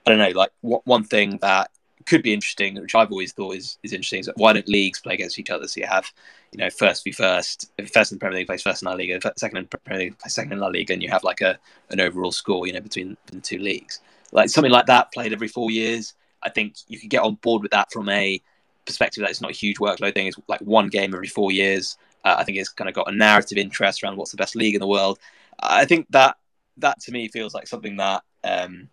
I 0.06 0.10
don't 0.10 0.20
know, 0.20 0.30
like 0.30 0.52
one 0.62 1.04
thing 1.04 1.38
that 1.42 1.70
could 2.06 2.22
be 2.22 2.34
interesting, 2.34 2.80
which 2.80 2.96
I've 2.96 3.12
always 3.12 3.34
thought 3.34 3.56
is, 3.56 3.78
is 3.84 3.94
interesting, 3.94 4.20
is 4.20 4.30
why 4.36 4.54
don't 4.54 4.68
leagues 4.68 5.00
play 5.00 5.16
against 5.16 5.40
each 5.40 5.50
other? 5.50 5.68
So 5.68 5.82
you 5.82 5.88
have, 5.88 6.06
you 6.52 6.60
know, 6.60 6.70
first 6.70 7.04
v 7.04 7.12
first, 7.12 7.72
first 7.92 8.12
in 8.12 8.18
the 8.18 8.20
Premier 8.20 8.40
League 8.40 8.48
plays 8.48 8.62
first 8.62 8.82
in 8.82 8.88
La 8.88 8.94
Liga, 8.94 9.20
second 9.38 9.58
in 9.58 9.66
Premier 9.68 10.06
League 10.06 10.18
plays 10.20 10.34
second 10.34 10.54
in 10.54 10.60
La 10.60 10.68
Liga, 10.68 10.94
and 10.94 11.02
you 11.02 11.10
have 11.10 11.24
like 11.24 11.42
a 11.42 11.58
an 11.90 12.00
overall 12.00 12.32
score, 12.32 12.68
you 12.68 12.74
know, 12.74 12.82
between 12.82 13.18
the 13.28 13.40
two 13.40 13.58
leagues. 13.58 14.02
Like 14.32 14.50
something 14.50 14.72
like 14.72 14.86
that 14.88 15.12
played 15.14 15.34
every 15.34 15.48
four 15.48 15.72
years. 15.72 16.14
I 16.44 16.50
think 16.50 16.76
you 16.88 17.00
could 17.00 17.10
get 17.10 17.24
on 17.24 17.36
board 17.36 17.62
with 17.62 17.72
that 17.72 17.92
from 17.92 18.10
a 18.10 18.42
perspective 18.86 19.22
that 19.22 19.32
it's 19.32 19.42
not 19.42 19.52
a 19.52 19.56
huge 19.56 19.78
workload 19.78 20.14
thing. 20.14 20.28
It's 20.28 20.38
like 20.48 20.62
one 20.62 20.90
game 20.90 21.14
every 21.14 21.28
four 21.28 21.52
years. 21.52 21.98
Uh, 22.24 22.36
I 22.38 22.44
think 22.44 22.58
it's 22.58 22.70
kind 22.70 22.90
of 22.90 22.96
got 22.96 23.12
a 23.12 23.16
narrative 23.16 23.58
interest 23.58 24.04
around 24.04 24.18
what's 24.18 24.32
the 24.32 24.38
best 24.38 24.56
league 24.56 24.76
in 24.76 24.82
the 24.82 24.88
world. 24.88 25.20
I 25.60 25.86
think 25.86 26.08
that 26.12 26.38
that 26.78 27.00
to 27.02 27.12
me 27.12 27.28
feels 27.30 27.54
like 27.54 27.68
something 27.68 27.98
that 27.98 28.24
um, 28.44 28.90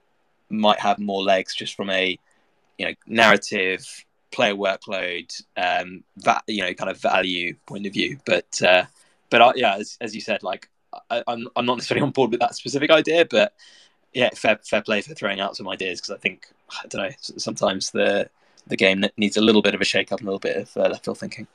might 0.48 0.79
have 0.79 0.98
more 0.98 1.22
legs 1.22 1.55
just 1.55 1.75
from 1.75 1.90
a 1.90 2.18
you 2.78 2.87
know 2.87 2.94
narrative 3.06 4.04
player 4.30 4.54
workload 4.54 5.30
um 5.56 6.02
that 6.16 6.42
you 6.46 6.62
know 6.62 6.72
kind 6.72 6.90
of 6.90 7.00
value 7.00 7.54
point 7.66 7.87
of 7.87 7.92
view. 7.92 8.18
But 8.24 8.62
uh 8.62 8.85
but 9.32 9.40
uh, 9.40 9.52
yeah 9.56 9.76
as, 9.76 9.96
as 10.00 10.14
you 10.14 10.20
said 10.20 10.42
like 10.42 10.68
I, 11.11 11.18
am 11.18 11.24
I'm, 11.26 11.48
I'm 11.56 11.66
not 11.66 11.78
necessarily 11.78 12.02
on 12.06 12.11
board 12.12 12.30
with 12.30 12.40
that 12.40 12.54
specific 12.54 12.90
idea 12.90 13.24
but 13.24 13.54
yeah 14.12 14.28
fair, 14.35 14.58
fair 14.62 14.82
play 14.82 15.00
for 15.00 15.14
throwing 15.14 15.40
out 15.40 15.56
some 15.56 15.68
ideas 15.68 16.00
because 16.00 16.14
i 16.14 16.18
think 16.18 16.46
i 16.70 16.87
don't 16.88 17.02
know 17.02 17.16
sometimes 17.18 17.90
the 17.90 18.28
the 18.66 18.76
game 18.76 19.04
needs 19.16 19.37
a 19.37 19.40
little 19.40 19.62
bit 19.62 19.74
of 19.74 19.80
a 19.80 19.85
shake 19.85 20.12
up 20.12 20.20
and 20.20 20.28
a 20.28 20.30
little 20.30 20.38
bit 20.38 20.56
of 20.56 20.76
uh, 20.76 20.88
left 20.88 21.04
field 21.04 21.18
thinking 21.18 21.48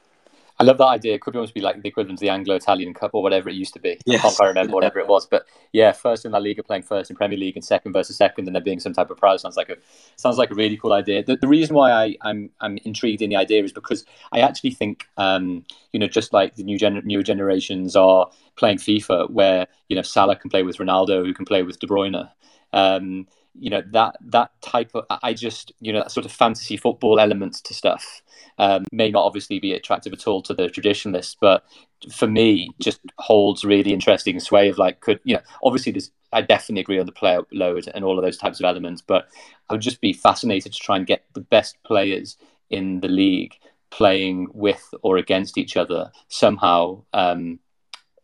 I 0.60 0.64
love 0.64 0.80
that 0.80 0.86
idea. 0.86 1.14
It 1.14 1.22
could 1.22 1.36
almost 1.36 1.54
be 1.54 1.62
like 1.62 1.82
the 1.82 1.88
equivalent 1.88 2.18
of 2.18 2.20
the 2.20 2.30
Anglo-Italian 2.30 2.94
Cup 2.96 3.12
or 3.14 3.22
whatever 3.22 3.48
it 3.48 3.56
used 3.56 3.74
to 3.76 3.80
be. 3.80 4.00
Yes. 4.06 4.20
I 4.20 4.22
can't 4.24 4.36
quite 4.36 4.48
remember 4.48 4.74
whatever 4.74 5.00
it 5.00 5.08
was, 5.08 5.28
but 5.28 5.46
yeah, 5.72 5.92
first 5.92 6.26
in 6.26 6.32
La 6.32 6.40
Liga 6.40 6.64
playing 6.64 6.82
first 6.82 7.12
in 7.12 7.16
Premier 7.16 7.38
League 7.38 7.56
and 7.56 7.64
second 7.64 7.94
versus 7.94 8.18
second, 8.18 8.48
and 8.48 8.56
there 8.56 8.62
being 8.62 8.80
some 8.80 8.94
type 8.94 9.12
of 9.12 9.18
prize 9.18 9.42
sounds 9.42 9.56
like 9.56 9.70
a 9.70 9.78
sounds 10.16 10.38
like 10.38 10.50
a 10.50 10.56
really 10.56 10.76
cool 10.76 10.94
idea. 10.94 11.24
The, 11.24 11.36
the 11.36 11.48
reason 11.48 11.76
why 11.76 11.92
I, 11.92 12.18
I'm 12.24 12.50
I'm 12.60 12.78
intrigued 12.86 13.22
in 13.22 13.30
the 13.30 13.36
idea 13.36 13.64
is 13.64 13.72
because 13.72 14.04
I 14.32 14.40
actually 14.40 14.72
think 14.72 15.08
um, 15.18 15.64
you 15.94 16.00
know 16.00 16.08
just 16.08 16.34
like 16.34 16.56
the 16.56 16.64
new 16.64 16.80
gen- 16.80 17.04
newer 17.06 17.24
generations 17.24 17.96
are 17.96 18.30
playing 18.56 18.78
FIFA, 18.78 19.30
where 19.30 19.68
you 19.90 19.96
know 19.96 20.02
Salah 20.02 20.36
can 20.36 20.50
play 20.50 20.64
with 20.64 20.78
Ronaldo, 20.78 21.24
who 21.24 21.34
can 21.34 21.46
play 21.46 21.62
with 21.62 21.80
De 21.80 21.86
Bruyne. 21.86 22.30
Um, 22.74 23.28
you 23.60 23.70
know 23.70 23.82
that 23.92 24.18
that 24.22 24.52
type 24.62 24.92
of 24.94 25.06
I 25.10 25.34
just 25.34 25.72
you 25.80 25.94
know 25.94 26.00
that 26.00 26.12
sort 26.12 26.26
of 26.26 26.32
fantasy 26.32 26.78
football 26.78 27.20
elements 27.20 27.62
to 27.62 27.74
stuff 27.74 28.22
um, 28.58 28.86
may 28.92 29.12
not 29.12 29.26
obviously 29.26 29.60
be 29.60 29.74
attractive 29.74 30.14
at 30.14 30.28
all 30.28 30.42
to 30.44 30.54
the 30.54 30.70
traditionalists, 30.70 31.36
but 31.40 31.64
for 32.12 32.28
me, 32.28 32.72
just 32.80 33.00
holds 33.18 33.64
really 33.64 33.94
interesting 33.94 34.40
sway 34.40 34.70
of 34.70 34.78
like 34.78 35.02
could 35.02 35.20
you 35.24 35.36
know 35.36 35.42
obviously 35.64 35.92
there's 35.92 36.12
I 36.34 36.42
definitely 36.42 36.82
agree 36.82 37.00
on 37.00 37.06
the 37.06 37.12
player 37.12 37.42
load 37.52 37.88
and 37.94 38.04
all 38.04 38.18
of 38.18 38.24
those 38.24 38.38
types 38.38 38.60
of 38.60 38.66
elements, 38.66 39.02
but 39.02 39.28
I 39.70 39.74
would 39.74 39.82
just 39.82 40.02
be 40.02 40.14
fascinated 40.14 40.74
to 40.74 40.80
try 40.80 40.98
and 40.98 41.08
get 41.08 41.24
the 41.34 41.42
best 41.42 41.78
players 41.84 42.38
in 42.70 43.00
the 43.00 43.08
league 43.08 43.56
playing 43.90 44.48
with 44.54 44.94
or 45.02 45.18
against 45.18 45.58
each 45.58 45.78
other 45.78 46.12
somehow. 46.28 47.04
Um, 47.14 47.60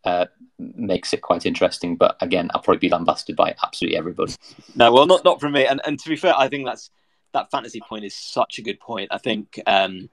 uh, 0.04 0.26
makes 0.58 1.12
it 1.12 1.22
quite 1.22 1.46
interesting. 1.46 1.96
But 1.96 2.16
again, 2.20 2.50
I'll 2.54 2.62
probably 2.62 2.78
be 2.78 2.88
lambasted 2.88 3.36
by 3.36 3.54
absolutely 3.62 3.98
everybody. 3.98 4.34
No, 4.76 4.92
well, 4.92 5.06
not 5.06 5.24
not 5.24 5.40
from 5.40 5.52
me. 5.52 5.66
And 5.66 5.80
and 5.86 5.98
to 6.00 6.08
be 6.08 6.16
fair, 6.16 6.34
I 6.36 6.48
think 6.48 6.66
that's 6.66 6.90
that 7.32 7.50
fantasy 7.50 7.80
point 7.80 8.04
is 8.04 8.14
such 8.14 8.58
a 8.58 8.62
good 8.62 8.80
point. 8.80 9.08
I 9.12 9.18
think 9.18 9.60
um, 9.66 10.08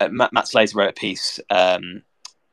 uh, 0.00 0.08
Matt, 0.08 0.32
Matt 0.32 0.46
Slater 0.46 0.78
wrote 0.78 0.90
a 0.90 0.92
piece 0.92 1.40
um, 1.50 2.02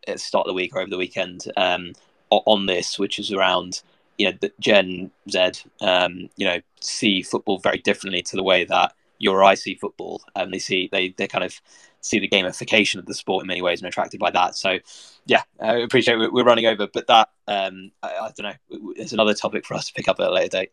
at 0.07 0.13
the 0.13 0.19
start 0.19 0.47
of 0.47 0.49
the 0.49 0.55
week 0.55 0.75
or 0.75 0.81
over 0.81 0.89
the 0.89 0.97
weekend 0.97 1.45
um, 1.57 1.93
on 2.29 2.65
this, 2.65 2.97
which 2.97 3.19
is 3.19 3.31
around 3.31 3.81
you 4.17 4.31
know 4.31 4.49
Gen 4.59 5.11
Z, 5.29 5.51
um, 5.81 6.29
you 6.37 6.45
know, 6.45 6.59
see 6.79 7.21
football 7.21 7.59
very 7.59 7.79
differently 7.79 8.21
to 8.23 8.35
the 8.35 8.43
way 8.43 8.63
that 8.65 8.93
your 9.21 9.37
or 9.37 9.43
I 9.43 9.55
see 9.55 9.75
football. 9.75 10.21
and 10.35 10.53
they 10.53 10.59
see 10.59 10.89
they 10.91 11.09
they 11.17 11.27
kind 11.27 11.43
of 11.43 11.59
see 12.01 12.19
the 12.19 12.27
gamification 12.27 12.97
of 12.97 13.05
the 13.05 13.13
sport 13.13 13.43
in 13.43 13.47
many 13.47 13.61
ways 13.61 13.79
and 13.79 13.87
attracted 13.87 14.19
by 14.19 14.31
that. 14.31 14.55
So, 14.55 14.79
yeah, 15.25 15.43
I 15.59 15.77
appreciate 15.77 16.17
we're 16.17 16.43
running 16.43 16.65
over, 16.65 16.87
but 16.91 17.07
that 17.07 17.29
um, 17.47 17.91
I, 18.01 18.09
I, 18.09 18.31
don't 18.35 18.43
know. 18.43 18.91
It's 18.95 19.13
another 19.13 19.33
topic 19.33 19.65
for 19.65 19.75
us 19.75 19.87
to 19.87 19.93
pick 19.93 20.07
up 20.07 20.19
at 20.19 20.27
a 20.27 20.31
later 20.31 20.57
date. 20.59 20.71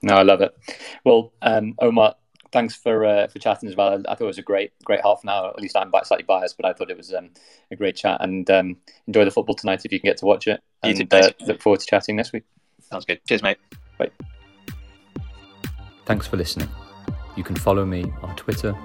No, 0.00 0.14
I 0.14 0.22
love 0.22 0.40
it. 0.40 0.56
Well, 1.04 1.32
um, 1.42 1.74
Omar, 1.80 2.14
thanks 2.52 2.74
for 2.74 3.04
uh, 3.04 3.26
for 3.26 3.38
chatting 3.38 3.68
as 3.68 3.76
well. 3.76 4.02
I 4.08 4.14
thought 4.14 4.24
it 4.24 4.26
was 4.26 4.38
a 4.38 4.42
great 4.42 4.72
great 4.84 5.00
half 5.02 5.22
an 5.22 5.28
hour. 5.28 5.48
At 5.48 5.60
least 5.60 5.76
I'm 5.76 5.92
slightly 6.04 6.24
biased, 6.24 6.56
but 6.56 6.66
I 6.66 6.72
thought 6.72 6.90
it 6.90 6.96
was 6.96 7.12
um, 7.12 7.30
a 7.70 7.76
great 7.76 7.96
chat. 7.96 8.18
And 8.20 8.48
um, 8.50 8.76
enjoy 9.06 9.24
the 9.24 9.30
football 9.30 9.54
tonight 9.54 9.84
if 9.84 9.92
you 9.92 10.00
can 10.00 10.08
get 10.08 10.16
to 10.18 10.26
watch 10.26 10.46
it. 10.46 10.60
And 10.82 11.12
uh, 11.12 11.30
look 11.40 11.60
forward 11.60 11.80
to 11.80 11.86
chatting 11.86 12.16
next 12.16 12.32
week. 12.32 12.44
Sounds 12.80 13.04
good. 13.04 13.20
Cheers, 13.26 13.42
mate. 13.42 13.58
Bye. 13.98 14.10
Thanks 16.06 16.26
for 16.26 16.36
listening. 16.36 16.68
You 17.38 17.44
can 17.44 17.54
follow 17.54 17.86
me 17.86 18.02
on 18.20 18.34
Twitter, 18.34 18.76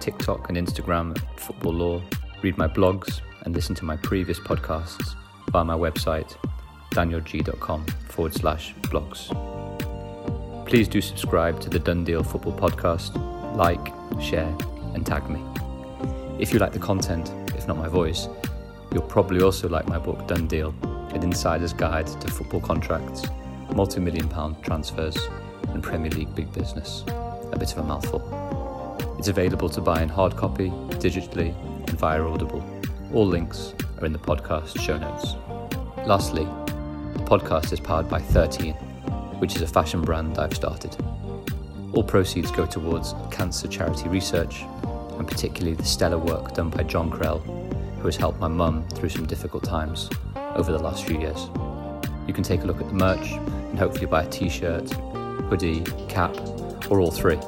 TikTok, 0.00 0.48
and 0.48 0.58
Instagram 0.58 1.16
at 1.16 1.38
Football 1.40 1.74
Law. 1.74 2.02
Read 2.42 2.58
my 2.58 2.66
blogs 2.66 3.20
and 3.42 3.54
listen 3.54 3.76
to 3.76 3.84
my 3.84 3.96
previous 3.98 4.40
podcasts 4.40 5.14
via 5.52 5.64
my 5.64 5.76
website, 5.76 6.36
danielgeey.com 6.90 7.86
forward 8.08 8.34
slash 8.34 8.74
blogs. 8.88 9.28
Please 10.66 10.88
do 10.88 11.00
subscribe 11.00 11.60
to 11.60 11.70
the 11.70 11.78
Done 11.78 12.02
Deal 12.02 12.24
Football 12.24 12.54
Podcast, 12.54 13.14
like, 13.54 13.92
share, 14.20 14.52
and 14.94 15.06
tag 15.06 15.30
me. 15.30 15.40
If 16.40 16.52
you 16.52 16.58
like 16.58 16.72
the 16.72 16.80
content, 16.80 17.30
if 17.54 17.68
not 17.68 17.76
my 17.76 17.86
voice, 17.86 18.26
you'll 18.92 19.02
probably 19.02 19.40
also 19.40 19.68
like 19.68 19.86
my 19.86 20.00
book 20.00 20.26
Done 20.26 20.48
Deal, 20.48 20.74
an 21.14 21.22
insider's 21.22 21.72
guide 21.72 22.08
to 22.08 22.26
football 22.26 22.60
contracts, 22.60 23.22
multi 23.72 24.00
million 24.00 24.28
pound 24.28 24.60
transfers, 24.64 25.16
and 25.68 25.80
Premier 25.80 26.10
League 26.10 26.34
big 26.34 26.52
business. 26.52 27.04
A 27.52 27.58
bit 27.58 27.72
of 27.72 27.78
a 27.78 27.82
mouthful. 27.82 29.16
It's 29.18 29.28
available 29.28 29.68
to 29.70 29.80
buy 29.80 30.02
in 30.02 30.08
hard 30.08 30.36
copy, 30.36 30.70
digitally, 31.00 31.54
and 31.88 31.98
via 31.98 32.22
Audible. 32.22 32.64
All 33.12 33.26
links 33.26 33.74
are 33.98 34.06
in 34.06 34.12
the 34.12 34.18
podcast 34.18 34.78
show 34.80 34.98
notes. 34.98 35.34
Lastly, 36.06 36.44
the 36.44 37.24
podcast 37.24 37.72
is 37.72 37.80
powered 37.80 38.08
by 38.08 38.20
13 38.20 38.74
which 39.40 39.56
is 39.56 39.62
a 39.62 39.66
fashion 39.66 40.02
brand 40.02 40.38
I've 40.38 40.54
started. 40.54 40.94
All 41.94 42.04
proceeds 42.04 42.50
go 42.50 42.66
towards 42.66 43.14
cancer 43.30 43.66
charity 43.66 44.08
research, 44.08 44.64
and 45.18 45.26
particularly 45.26 45.74
the 45.74 45.84
stellar 45.84 46.18
work 46.18 46.54
done 46.54 46.68
by 46.68 46.82
John 46.82 47.10
Krell, 47.10 47.40
who 47.98 48.04
has 48.06 48.16
helped 48.16 48.38
my 48.38 48.48
mum 48.48 48.86
through 48.90 49.08
some 49.08 49.26
difficult 49.26 49.64
times 49.64 50.10
over 50.54 50.70
the 50.70 50.78
last 50.78 51.04
few 51.04 51.18
years. 51.18 51.48
You 52.26 52.34
can 52.34 52.44
take 52.44 52.62
a 52.62 52.66
look 52.66 52.80
at 52.80 52.88
the 52.88 52.94
merch 52.94 53.32
and 53.32 53.78
hopefully 53.78 54.06
buy 54.06 54.24
a 54.24 54.28
t 54.28 54.50
shirt, 54.50 54.90
hoodie, 55.48 55.80
cap, 56.08 56.36
or 56.88 57.00
all 57.00 57.10
three. 57.10 57.38